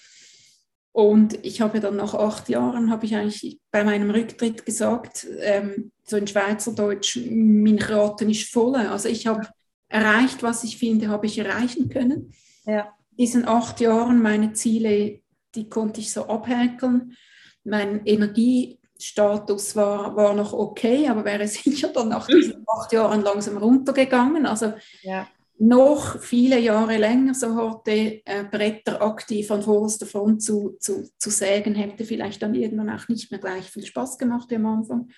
Und 0.95 1.45
ich 1.45 1.59
habe 1.59 1.81
dann 1.81 1.97
nach 1.97 2.13
acht 2.13 2.47
Jahren, 2.47 2.89
habe 2.89 3.05
ich 3.05 3.17
eigentlich 3.17 3.59
bei 3.69 3.83
meinem 3.83 4.11
Rücktritt 4.11 4.65
gesagt, 4.65 5.27
ähm, 5.41 5.91
so 6.05 6.15
in 6.15 6.25
Schweizerdeutsch, 6.25 7.19
mein 7.29 7.79
Raten 7.79 8.29
ist 8.29 8.49
voll. 8.49 8.77
Also 8.77 9.09
ich 9.09 9.27
habe 9.27 9.45
erreicht, 9.89 10.41
was 10.41 10.63
ich 10.63 10.77
finde, 10.77 11.09
habe 11.09 11.25
ich 11.25 11.37
erreichen 11.37 11.89
können. 11.89 12.31
Ja. 12.65 12.93
Diesen 13.11 13.45
acht 13.45 13.81
Jahren 13.81 14.21
meine 14.21 14.53
Ziele, 14.53 15.19
die 15.53 15.67
konnte 15.67 15.99
ich 15.99 16.13
so 16.13 16.27
abhäkeln. 16.27 17.17
Mein 17.65 18.05
Energiestatus 18.05 19.75
war, 19.75 20.15
war 20.15 20.33
noch 20.33 20.53
okay, 20.53 21.09
aber 21.09 21.25
wäre 21.25 21.45
sicher 21.49 21.89
dann 21.89 22.07
nach 22.07 22.27
diesen 22.27 22.63
acht 22.67 22.93
Jahren 22.93 23.21
langsam 23.21 23.57
runtergegangen. 23.57 24.45
Also 24.45 24.75
ja 25.01 25.27
noch 25.57 26.19
viele 26.19 26.59
Jahre 26.59 26.97
länger 26.97 27.33
so 27.33 27.55
hatte, 27.55 28.21
äh, 28.25 28.43
Bretter 28.51 29.01
aktiv 29.01 29.49
an 29.51 29.63
vorderster 29.63 30.05
Front 30.05 30.43
zu, 30.43 30.75
zu, 30.79 31.09
zu 31.17 31.29
sägen, 31.29 31.75
hätte 31.75 32.03
vielleicht 32.03 32.41
dann 32.41 32.55
irgendwann 32.55 32.89
auch 32.89 33.07
nicht 33.07 33.31
mehr 33.31 33.39
gleich 33.39 33.69
viel 33.69 33.85
Spaß 33.85 34.17
gemacht 34.17 34.49
wie 34.49 34.55
am 34.55 34.65
Anfang. 34.65 35.09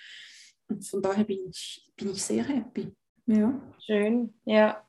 Und 0.68 0.86
von 0.86 1.02
daher 1.02 1.24
bin 1.24 1.50
ich, 1.50 1.90
bin 1.96 2.12
ich 2.12 2.22
sehr 2.22 2.44
happy. 2.44 2.92
Ja. 3.26 3.60
Schön, 3.86 4.34
ja. 4.46 4.84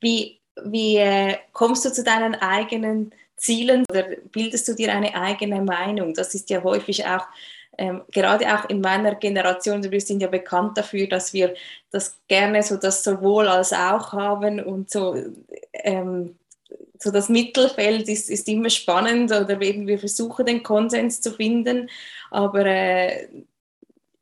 Wie, 0.00 0.40
wie 0.64 0.96
äh, 0.96 1.36
kommst 1.52 1.84
du 1.84 1.92
zu 1.92 2.02
deinen 2.02 2.34
eigenen 2.34 3.14
Zielen 3.36 3.84
oder 3.90 4.04
bildest 4.32 4.66
du 4.66 4.74
dir 4.74 4.92
eine 4.92 5.14
eigene 5.14 5.62
Meinung? 5.62 6.12
Das 6.14 6.34
ist 6.34 6.50
ja 6.50 6.62
häufig 6.64 7.06
auch 7.06 7.26
ähm, 7.78 8.02
gerade 8.12 8.44
auch 8.52 8.68
in 8.68 8.80
meiner 8.80 9.14
Generation, 9.14 9.88
wir 9.88 10.00
sind 10.00 10.20
ja 10.20 10.26
bekannt 10.28 10.76
dafür, 10.76 11.06
dass 11.06 11.32
wir 11.32 11.54
das 11.90 12.18
gerne 12.26 12.62
so 12.62 12.76
das 12.76 13.04
sowohl 13.04 13.46
als 13.46 13.72
auch 13.72 14.12
haben 14.12 14.60
und 14.60 14.90
so, 14.90 15.16
ähm, 15.72 16.36
so 16.98 17.12
das 17.12 17.28
Mittelfeld 17.28 18.08
ist, 18.08 18.28
ist 18.30 18.48
immer 18.48 18.68
spannend 18.68 19.30
oder 19.30 19.62
eben 19.62 19.86
wir 19.86 20.00
versuchen 20.00 20.44
den 20.44 20.64
Konsens 20.64 21.20
zu 21.20 21.30
finden, 21.32 21.88
aber 22.32 22.66
äh, 22.66 23.28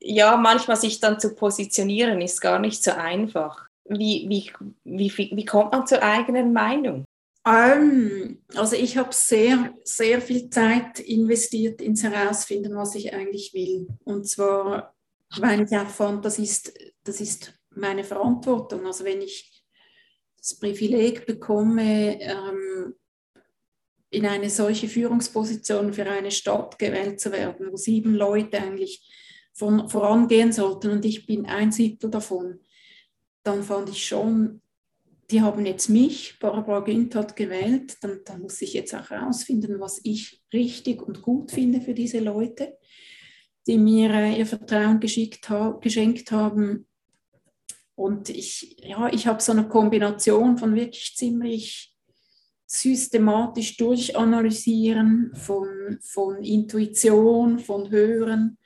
ja, 0.01 0.37
manchmal 0.37 0.77
sich 0.77 1.01
dann 1.01 1.19
zu 1.19 1.35
positionieren 1.35 2.21
ist 2.21 2.41
gar 2.41 2.59
nicht 2.59 2.85
so 2.85 2.93
einfach. 2.93 3.67
Wie, 3.89 4.27
wie, 4.29 4.53
wie, 4.85 5.31
wie 5.33 5.45
kommt 5.45 5.73
man 5.73 5.87
zur 5.87 6.03
eigenen 6.03 6.53
Meinung? 6.53 7.05
Also 7.47 8.75
ich 8.75 8.97
habe 8.97 9.13
sehr, 9.13 9.73
sehr 9.85 10.21
viel 10.21 10.51
Zeit 10.51 10.99
investiert 10.99 11.81
ins 11.81 12.03
Herausfinden, 12.03 12.75
was 12.75 12.97
ich 12.97 13.15
eigentlich 13.15 13.55
will. 13.55 13.87
Und 14.03 14.29
zwar, 14.29 14.97
weil 15.39 15.63
ich 15.63 15.77
auch 15.77 15.89
fand, 15.89 16.25
das 16.25 16.41
ist, 16.41 16.77
das 17.05 17.21
ist 17.21 17.57
meine 17.71 18.03
Verantwortung. 18.03 18.85
Also 18.85 19.05
wenn 19.05 19.21
ich 19.21 19.65
das 20.39 20.59
Privileg 20.59 21.25
bekomme, 21.25 22.21
ähm, 22.21 22.95
in 24.11 24.27
eine 24.27 24.51
solche 24.51 24.89
Führungsposition 24.89 25.93
für 25.93 26.07
eine 26.07 26.33
Stadt 26.33 26.81
gewählt 26.81 27.21
zu 27.21 27.31
werden, 27.31 27.71
wo 27.71 27.77
sieben 27.77 28.17
Leute 28.17 28.61
eigentlich 28.61 29.09
von, 29.53 29.89
vorangehen 29.89 30.51
sollten 30.51 30.91
und 30.91 31.05
ich 31.05 31.27
bin 31.27 31.47
ein 31.47 31.71
Siebtel 31.71 32.11
davon, 32.11 32.59
dann 33.45 33.63
fand 33.63 33.91
ich 33.91 34.05
schon 34.05 34.63
die 35.31 35.43
haben 35.43 35.67
jetzt 35.67 35.89
mich, 35.89 36.39
Barbara 36.39 36.81
Günther, 36.81 37.25
gewählt, 37.25 37.97
dann, 38.01 38.21
dann 38.25 38.43
muss 38.43 38.63
ich 38.63 38.75
jetzt 38.75 38.95
auch 38.95 39.11
herausfinden, 39.11 39.81
was 39.81 40.01
ich 40.05 40.43
richtig 40.53 41.03
und 41.03 41.23
gut 41.23 41.51
finde 41.51 41.81
für 41.81 41.95
diese 41.95 42.21
Leute, 42.21 42.79
die 43.67 43.79
mir 43.79 44.11
äh, 44.11 44.39
ihr 44.39 44.47
Vertrauen 44.47 45.01
ha 45.49 45.79
geschenkt 45.81 46.31
haben. 46.31 46.87
Und 47.97 48.29
ich, 48.29 48.77
ja, 48.85 49.13
ich 49.13 49.27
habe 49.27 49.43
so 49.43 49.53
eine 49.53 49.69
Kombination 49.69 50.59
von 50.59 50.75
wirklich 50.75 51.15
ziemlich 51.17 51.97
systematisch 52.67 53.77
durchanalysieren, 53.77 55.33
von, 55.35 55.99
von 56.03 56.43
Intuition, 56.43 57.59
von 57.59 57.91
Hören, 57.91 58.59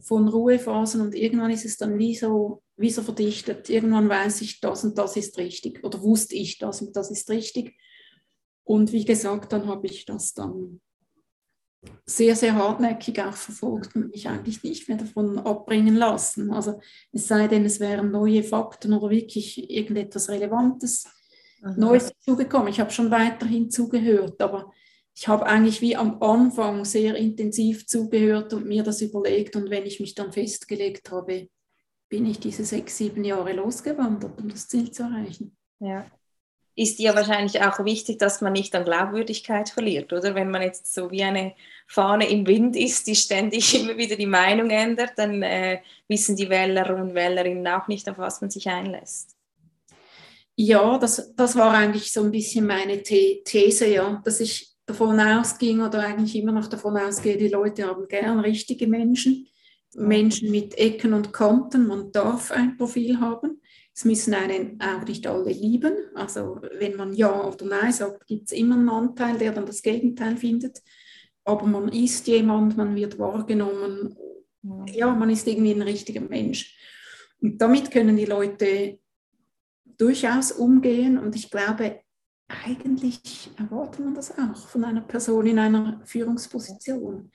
von 0.00 0.28
Ruhephasen 0.28 1.00
und 1.00 1.14
irgendwann 1.14 1.50
ist 1.50 1.64
es 1.64 1.76
dann 1.76 1.98
wie 1.98 2.16
so 2.16 2.62
wie 2.76 2.90
so 2.90 3.02
verdichtet. 3.02 3.70
Irgendwann 3.70 4.08
weiß 4.08 4.40
ich, 4.42 4.60
das 4.60 4.84
und 4.84 4.98
das 4.98 5.16
ist 5.16 5.38
richtig 5.38 5.84
oder 5.84 6.02
wusste 6.02 6.34
ich, 6.34 6.58
das 6.58 6.82
und 6.82 6.96
das 6.96 7.10
ist 7.10 7.30
richtig. 7.30 7.76
Und 8.64 8.92
wie 8.92 9.04
gesagt, 9.04 9.52
dann 9.52 9.66
habe 9.66 9.86
ich 9.86 10.04
das 10.04 10.34
dann 10.34 10.80
sehr, 12.06 12.36
sehr 12.36 12.54
hartnäckig 12.54 13.20
auch 13.20 13.34
verfolgt 13.34 13.96
und 13.96 14.10
mich 14.10 14.28
eigentlich 14.28 14.62
nicht 14.62 14.88
mehr 14.88 14.98
davon 14.98 15.38
abbringen 15.38 15.96
lassen. 15.96 16.52
Also 16.52 16.80
es 17.12 17.26
sei 17.26 17.48
denn, 17.48 17.64
es 17.64 17.80
wären 17.80 18.10
neue 18.10 18.42
Fakten 18.42 18.92
oder 18.92 19.10
wirklich 19.10 19.70
irgendetwas 19.70 20.28
Relevantes, 20.28 21.06
Aha. 21.62 21.74
Neues 21.76 22.12
zugekommen. 22.20 22.68
Ich 22.68 22.80
habe 22.80 22.90
schon 22.90 23.10
weiterhin 23.10 23.70
zugehört, 23.70 24.40
aber 24.40 24.72
ich 25.14 25.28
habe 25.28 25.46
eigentlich 25.46 25.80
wie 25.80 25.96
am 25.96 26.22
Anfang 26.22 26.84
sehr 26.84 27.14
intensiv 27.16 27.86
zugehört 27.86 28.52
und 28.54 28.66
mir 28.66 28.82
das 28.82 29.02
überlegt. 29.02 29.56
Und 29.56 29.70
wenn 29.70 29.84
ich 29.84 30.00
mich 30.00 30.14
dann 30.14 30.32
festgelegt 30.32 31.10
habe, 31.10 31.48
bin 32.08 32.26
ich 32.26 32.40
diese 32.40 32.64
sechs, 32.64 32.96
sieben 32.98 33.24
Jahre 33.24 33.52
losgewandert, 33.52 34.40
um 34.40 34.48
das 34.48 34.68
Ziel 34.68 34.90
zu 34.90 35.02
erreichen. 35.04 35.56
Ja. 35.80 36.06
Ist 36.74 36.98
dir 36.98 37.14
wahrscheinlich 37.14 37.60
auch 37.60 37.84
wichtig, 37.84 38.18
dass 38.18 38.40
man 38.40 38.54
nicht 38.54 38.74
an 38.74 38.84
Glaubwürdigkeit 38.84 39.68
verliert, 39.68 40.10
oder? 40.12 40.34
Wenn 40.34 40.50
man 40.50 40.62
jetzt 40.62 40.92
so 40.94 41.10
wie 41.10 41.22
eine 41.22 41.54
Fahne 41.86 42.28
im 42.30 42.46
Wind 42.46 42.76
ist, 42.76 43.06
die 43.06 43.14
ständig 43.14 43.74
immer 43.80 43.98
wieder 43.98 44.16
die 44.16 44.26
Meinung 44.26 44.70
ändert, 44.70 45.12
dann 45.16 45.42
äh, 45.42 45.82
wissen 46.08 46.36
die 46.36 46.48
Wähler 46.48 46.96
und 46.96 47.14
Wählerinnen 47.14 47.66
auch 47.68 47.88
nicht, 47.88 48.08
auf 48.08 48.16
was 48.16 48.40
man 48.40 48.48
sich 48.48 48.68
einlässt. 48.68 49.36
Ja, 50.56 50.98
das, 50.98 51.34
das 51.34 51.56
war 51.56 51.74
eigentlich 51.74 52.12
so 52.12 52.22
ein 52.22 52.30
bisschen 52.30 52.66
meine 52.66 53.02
The 53.04 53.42
These, 53.44 53.86
ja, 53.88 54.22
dass 54.24 54.40
ich 54.40 54.71
davon 54.86 55.20
ausging 55.20 55.80
oder 55.80 56.00
eigentlich 56.00 56.36
immer 56.36 56.52
noch 56.52 56.66
davon 56.66 56.96
ausgehe, 56.96 57.36
die 57.36 57.48
Leute 57.48 57.86
haben 57.86 58.08
gern 58.08 58.40
richtige 58.40 58.86
Menschen 58.86 59.46
Menschen 59.94 60.50
mit 60.50 60.76
Ecken 60.78 61.12
und 61.12 61.32
Kanten. 61.32 61.86
Man 61.86 62.12
darf 62.12 62.50
ein 62.50 62.76
Profil 62.76 63.20
haben. 63.20 63.60
Es 63.94 64.04
müssen 64.04 64.34
einen 64.34 64.80
auch 64.80 65.04
nicht 65.06 65.26
alle 65.26 65.52
lieben. 65.52 65.94
Also 66.14 66.60
wenn 66.78 66.96
man 66.96 67.12
Ja 67.12 67.46
oder 67.46 67.66
Nein 67.66 67.92
sagt, 67.92 68.26
gibt 68.26 68.46
es 68.46 68.52
immer 68.52 68.76
einen 68.76 68.88
Anteil, 68.88 69.36
der 69.36 69.52
dann 69.52 69.66
das 69.66 69.82
Gegenteil 69.82 70.36
findet. 70.36 70.80
Aber 71.44 71.66
man 71.66 71.88
ist 71.88 72.26
jemand, 72.26 72.76
man 72.76 72.94
wird 72.94 73.18
wahrgenommen. 73.18 74.16
Ja, 74.86 75.12
man 75.14 75.28
ist 75.28 75.46
irgendwie 75.46 75.72
ein 75.72 75.82
richtiger 75.82 76.20
Mensch. 76.20 76.76
Und 77.40 77.60
damit 77.60 77.90
können 77.90 78.16
die 78.16 78.24
Leute 78.24 78.98
durchaus 79.98 80.52
umgehen. 80.52 81.18
Und 81.18 81.34
ich 81.34 81.50
glaube, 81.50 82.00
eigentlich 82.64 83.50
erwartet 83.56 84.04
man 84.04 84.14
das 84.14 84.36
auch 84.38 84.68
von 84.68 84.84
einer 84.84 85.00
Person 85.00 85.46
in 85.46 85.58
einer 85.58 86.00
Führungsposition 86.04 87.30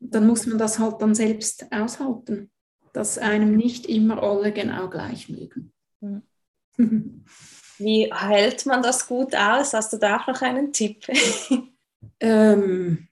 dann 0.00 0.26
muss 0.26 0.46
man 0.46 0.58
das 0.58 0.78
halt 0.78 1.00
dann 1.00 1.14
selbst 1.14 1.70
aushalten, 1.70 2.50
dass 2.92 3.18
einem 3.18 3.56
nicht 3.56 3.86
immer 3.86 4.22
alle 4.22 4.52
genau 4.52 4.88
gleich 4.88 5.28
mögen. 5.28 5.72
Wie 7.78 8.12
hält 8.12 8.66
man 8.66 8.82
das 8.82 9.06
gut 9.06 9.34
aus? 9.36 9.74
Hast 9.74 9.92
du 9.92 9.98
da 9.98 10.18
auch 10.18 10.26
noch 10.26 10.42
einen 10.42 10.72
Tipp? 10.72 11.06
ähm, 12.20 13.08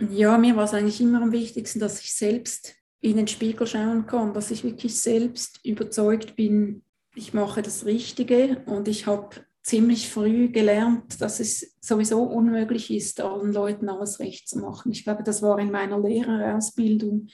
ja, 0.00 0.38
mir 0.38 0.56
war 0.56 0.64
es 0.64 0.74
eigentlich 0.74 1.00
immer 1.00 1.22
am 1.22 1.32
wichtigsten, 1.32 1.80
dass 1.80 2.00
ich 2.00 2.14
selbst 2.14 2.74
in 3.00 3.16
den 3.16 3.28
Spiegel 3.28 3.66
schauen 3.66 4.06
kann, 4.06 4.32
dass 4.32 4.50
ich 4.50 4.64
wirklich 4.64 4.98
selbst 4.98 5.60
überzeugt 5.64 6.36
bin, 6.36 6.84
ich 7.14 7.34
mache 7.34 7.60
das 7.62 7.84
Richtige 7.84 8.62
und 8.66 8.88
ich 8.88 9.06
habe 9.06 9.36
ziemlich 9.62 10.08
früh 10.08 10.48
gelernt, 10.50 11.20
dass 11.20 11.40
es 11.40 11.76
sowieso 11.80 12.22
unmöglich 12.22 12.90
ist, 12.90 13.20
allen 13.20 13.52
Leuten 13.52 13.88
alles 13.88 14.18
recht 14.18 14.48
zu 14.48 14.58
machen. 14.58 14.92
Ich 14.92 15.04
glaube, 15.04 15.22
das 15.22 15.42
war 15.42 15.58
in 15.58 15.70
meiner 15.70 16.00
Lehrerausbildung. 16.00 17.28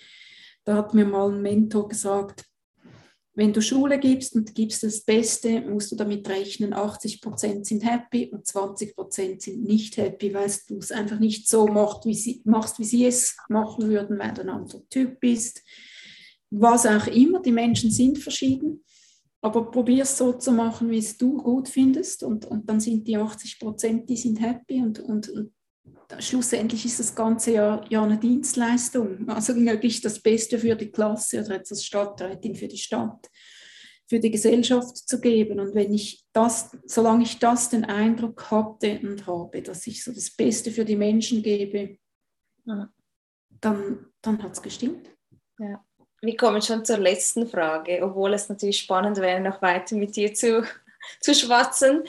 Da 0.64 0.76
hat 0.76 0.92
mir 0.92 1.06
mal 1.06 1.32
ein 1.32 1.40
Mentor 1.40 1.88
gesagt, 1.88 2.44
wenn 3.38 3.52
du 3.52 3.62
Schule 3.62 4.00
gibst 4.00 4.34
und 4.34 4.52
gibst 4.56 4.82
das 4.82 5.02
Beste, 5.02 5.60
musst 5.60 5.92
du 5.92 5.96
damit 5.96 6.28
rechnen, 6.28 6.72
80 6.72 7.20
Prozent 7.20 7.66
sind 7.66 7.88
happy 7.88 8.30
und 8.32 8.44
20 8.44 8.96
Prozent 8.96 9.42
sind 9.42 9.62
nicht 9.62 9.96
happy, 9.96 10.34
weil 10.34 10.50
du 10.66 10.78
es 10.78 10.90
einfach 10.90 11.20
nicht 11.20 11.48
so 11.48 11.68
machst, 11.68 12.04
wie 12.04 12.14
sie, 12.14 12.42
machst, 12.44 12.80
wie 12.80 12.84
sie 12.84 13.06
es 13.06 13.36
machen 13.48 13.88
würden, 13.88 14.18
weil 14.18 14.34
du 14.34 14.40
ein 14.40 14.48
anderer 14.48 14.82
Typ 14.90 15.20
bist. 15.20 15.62
Was 16.50 16.84
auch 16.84 17.06
immer, 17.06 17.40
die 17.40 17.52
Menschen 17.52 17.92
sind 17.92 18.18
verschieden. 18.18 18.82
Aber 19.40 19.70
probier 19.70 20.02
es 20.02 20.18
so 20.18 20.32
zu 20.32 20.52
machen, 20.52 20.90
wie 20.90 20.98
es 20.98 21.16
du 21.16 21.36
gut 21.36 21.68
findest 21.68 22.22
und, 22.22 22.44
und 22.46 22.68
dann 22.68 22.80
sind 22.80 23.06
die 23.06 23.16
80 23.16 23.60
Prozent, 23.60 24.08
die 24.08 24.16
sind 24.16 24.40
happy 24.40 24.82
und, 24.82 24.98
und, 24.98 25.28
und 25.28 25.52
schlussendlich 26.18 26.84
ist 26.84 26.98
das 26.98 27.14
Ganze 27.14 27.52
ja, 27.52 27.84
ja 27.88 28.02
eine 28.02 28.18
Dienstleistung, 28.18 29.28
also 29.28 29.54
möglichst 29.54 30.04
das 30.04 30.20
Beste 30.20 30.58
für 30.58 30.74
die 30.74 30.90
Klasse 30.90 31.40
oder 31.40 31.56
jetzt 31.56 31.70
als 31.70 31.84
Stadträtin 31.84 32.54
für 32.54 32.68
die 32.68 32.78
Stadt, 32.78 33.28
für 34.08 34.18
die 34.18 34.30
Gesellschaft 34.30 34.96
zu 34.96 35.20
geben. 35.20 35.60
Und 35.60 35.74
wenn 35.74 35.92
ich 35.92 36.24
das, 36.32 36.76
solange 36.86 37.24
ich 37.24 37.38
das 37.38 37.70
den 37.70 37.84
Eindruck 37.84 38.50
hatte 38.50 39.00
und 39.02 39.26
habe, 39.26 39.62
dass 39.62 39.86
ich 39.86 40.02
so 40.02 40.12
das 40.12 40.30
Beste 40.30 40.70
für 40.70 40.84
die 40.84 40.96
Menschen 40.96 41.42
gebe, 41.42 41.98
ja. 42.64 42.92
dann, 43.60 44.06
dann 44.22 44.42
hat 44.42 44.52
es 44.52 44.62
gestimmt. 44.62 45.10
Ja. 45.58 45.84
Wir 46.20 46.36
kommen 46.36 46.62
schon 46.62 46.84
zur 46.84 46.98
letzten 46.98 47.46
Frage, 47.46 48.00
obwohl 48.02 48.34
es 48.34 48.48
natürlich 48.48 48.80
spannend 48.80 49.18
wäre, 49.18 49.40
noch 49.40 49.62
weiter 49.62 49.96
mit 49.96 50.16
dir 50.16 50.34
zu, 50.34 50.64
zu 51.20 51.34
schwatzen 51.34 52.04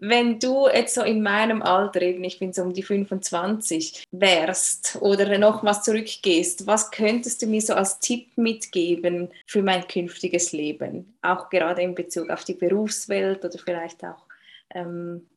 wenn 0.00 0.38
du 0.40 0.66
jetzt 0.66 0.94
so 0.94 1.02
in 1.02 1.22
meinem 1.22 1.62
Alter, 1.62 2.00
eben 2.00 2.24
ich 2.24 2.38
bin 2.38 2.52
so 2.52 2.62
um 2.62 2.72
die 2.72 2.82
25, 2.82 4.04
wärst 4.10 4.96
oder 5.00 5.38
noch 5.38 5.62
was 5.62 5.82
zurückgehst, 5.82 6.66
was 6.66 6.90
könntest 6.90 7.42
du 7.42 7.46
mir 7.46 7.60
so 7.60 7.74
als 7.74 8.00
Tipp 8.00 8.36
mitgeben 8.36 9.28
für 9.46 9.62
mein 9.62 9.86
künftiges 9.86 10.52
Leben? 10.52 11.14
Auch 11.20 11.50
gerade 11.50 11.82
in 11.82 11.94
Bezug 11.94 12.30
auf 12.30 12.44
die 12.44 12.54
Berufswelt 12.54 13.44
oder 13.44 13.58
vielleicht 13.58 14.02
auch 14.02 14.26
ähm, 14.74 15.28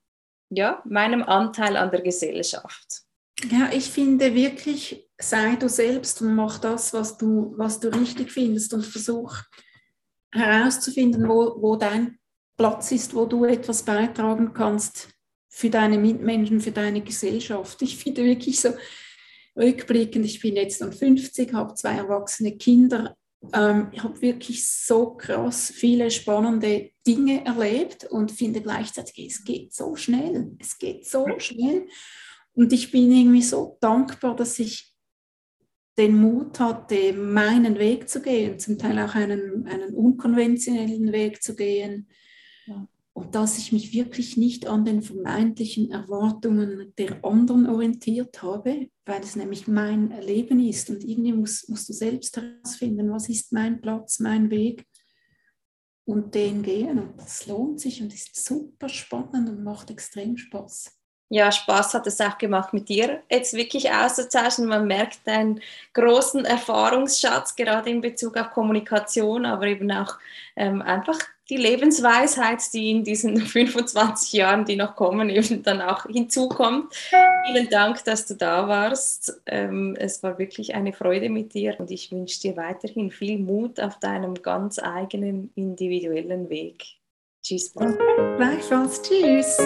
ja, 0.49 0.81
meinem 0.85 1.23
Anteil 1.23 1.75
an 1.75 1.91
der 1.91 2.01
Gesellschaft. 2.01 3.03
Ja, 3.51 3.69
ich 3.73 3.89
finde 3.89 4.33
wirklich, 4.33 5.05
sei 5.29 5.55
du 5.55 5.69
selbst 5.69 6.21
und 6.21 6.35
mach 6.35 6.59
das, 6.59 6.93
was 6.93 7.17
du, 7.17 7.53
was 7.57 7.79
du 7.79 7.89
richtig 7.89 8.31
findest 8.31 8.73
und 8.73 8.85
versuch 8.85 9.37
herauszufinden, 10.31 11.27
wo, 11.27 11.61
wo 11.61 11.75
dein 11.75 12.17
Platz 12.57 12.91
ist, 12.91 13.13
wo 13.13 13.25
du 13.25 13.45
etwas 13.45 13.83
beitragen 13.83 14.53
kannst 14.53 15.09
für 15.49 15.69
deine 15.69 15.97
Mitmenschen, 15.97 16.61
für 16.61 16.71
deine 16.71 17.01
Gesellschaft. 17.01 17.81
Ich 17.81 17.97
finde 17.97 18.23
wirklich 18.23 18.59
so 18.59 18.69
rückblickend, 19.55 20.25
ich 20.25 20.41
bin 20.41 20.55
jetzt 20.55 20.81
dann 20.81 20.91
50, 20.91 21.53
habe 21.53 21.75
zwei 21.75 21.95
erwachsene 21.95 22.57
Kinder, 22.57 23.15
ähm, 23.51 23.89
ich 23.91 24.03
habe 24.03 24.21
wirklich 24.21 24.67
so 24.67 25.11
krass 25.15 25.71
viele 25.75 26.09
spannende 26.09 26.91
Dinge 27.05 27.45
erlebt 27.45 28.05
und 28.05 28.31
finde 28.31 28.61
gleichzeitig, 28.61 29.27
es 29.27 29.43
geht 29.43 29.73
so 29.73 29.95
schnell, 29.95 30.55
es 30.59 30.77
geht 30.77 31.07
so 31.07 31.27
schnell. 31.37 31.87
Und 32.55 32.71
ich 32.71 32.91
bin 32.91 33.11
irgendwie 33.11 33.41
so 33.41 33.77
dankbar, 33.81 34.35
dass 34.35 34.59
ich 34.59 34.92
den 35.97 36.19
Mut 36.19 36.59
hatte, 36.59 37.13
meinen 37.13 37.77
Weg 37.77 38.09
zu 38.09 38.21
gehen, 38.21 38.57
zum 38.59 38.77
Teil 38.77 38.97
auch 38.99 39.15
einen, 39.15 39.67
einen 39.67 39.93
unkonventionellen 39.93 41.11
Weg 41.11 41.43
zu 41.43 41.55
gehen, 41.55 42.07
und 43.13 43.35
dass 43.35 43.59
ich 43.59 43.71
mich 43.71 43.93
wirklich 43.93 44.37
nicht 44.37 44.65
an 44.65 44.85
den 44.85 45.03
vermeintlichen 45.03 45.91
Erwartungen 45.91 46.93
der 46.97 47.23
anderen 47.23 47.67
orientiert 47.67 48.41
habe, 48.41 48.89
weil 49.05 49.21
es 49.21 49.35
nämlich 49.35 49.67
mein 49.67 50.19
Leben 50.21 50.59
ist. 50.59 50.89
Und 50.89 51.03
irgendwie 51.03 51.31
musst, 51.31 51.69
musst 51.69 51.87
du 51.89 51.93
selbst 51.93 52.35
herausfinden, 52.35 53.11
was 53.11 53.29
ist 53.29 53.53
mein 53.53 53.81
Platz, 53.81 54.19
mein 54.19 54.49
Weg 54.49 54.87
und 56.05 56.33
den 56.33 56.63
gehen. 56.63 56.97
Und 56.97 57.19
das 57.19 57.45
lohnt 57.45 57.79
sich 57.79 58.01
und 58.01 58.11
ist 58.11 58.43
super 58.43 58.89
spannend 58.89 59.47
und 59.47 59.63
macht 59.63 59.91
extrem 59.91 60.35
Spaß 60.35 60.91
ja, 61.33 61.51
Spaß 61.51 61.95
hat 61.95 62.05
es 62.05 62.21
auch 62.21 62.37
gemacht, 62.37 62.73
mit 62.73 62.89
dir 62.89 63.23
jetzt 63.27 63.55
wirklich 63.55 63.91
auszuzeichnen. 63.91 64.67
Man 64.67 64.85
merkt 64.85 65.27
einen 65.27 65.61
großen 65.93 66.45
Erfahrungsschatz, 66.45 67.55
gerade 67.55 67.89
in 67.89 68.01
Bezug 68.01 68.37
auf 68.37 68.51
Kommunikation, 68.51 69.47
aber 69.47 69.65
eben 69.65 69.91
auch 69.91 70.19
ähm, 70.55 70.83
einfach 70.83 71.17
die 71.49 71.57
Lebensweisheit, 71.57 72.61
die 72.71 72.91
in 72.91 73.03
diesen 73.03 73.37
25 73.41 74.31
Jahren, 74.33 74.65
die 74.65 74.75
noch 74.75 74.95
kommen, 74.95 75.31
eben 75.31 75.63
dann 75.63 75.81
auch 75.81 76.05
hinzukommt. 76.05 76.93
Vielen 77.47 77.67
Dank, 77.71 78.03
dass 78.03 78.27
du 78.27 78.35
da 78.35 78.67
warst. 78.67 79.41
Ähm, 79.47 79.95
es 79.97 80.21
war 80.21 80.37
wirklich 80.37 80.75
eine 80.75 80.93
Freude 80.93 81.31
mit 81.31 81.55
dir 81.55 81.79
und 81.79 81.89
ich 81.89 82.11
wünsche 82.11 82.41
dir 82.41 82.55
weiterhin 82.57 83.09
viel 83.09 83.39
Mut 83.39 83.79
auf 83.79 83.97
deinem 83.97 84.35
ganz 84.35 84.77
eigenen 84.77 85.51
individuellen 85.55 86.51
Weg. 86.51 86.83
Tschüss. 87.41 87.73
Gleichfalls. 87.73 89.01
Tschüss. 89.01 89.57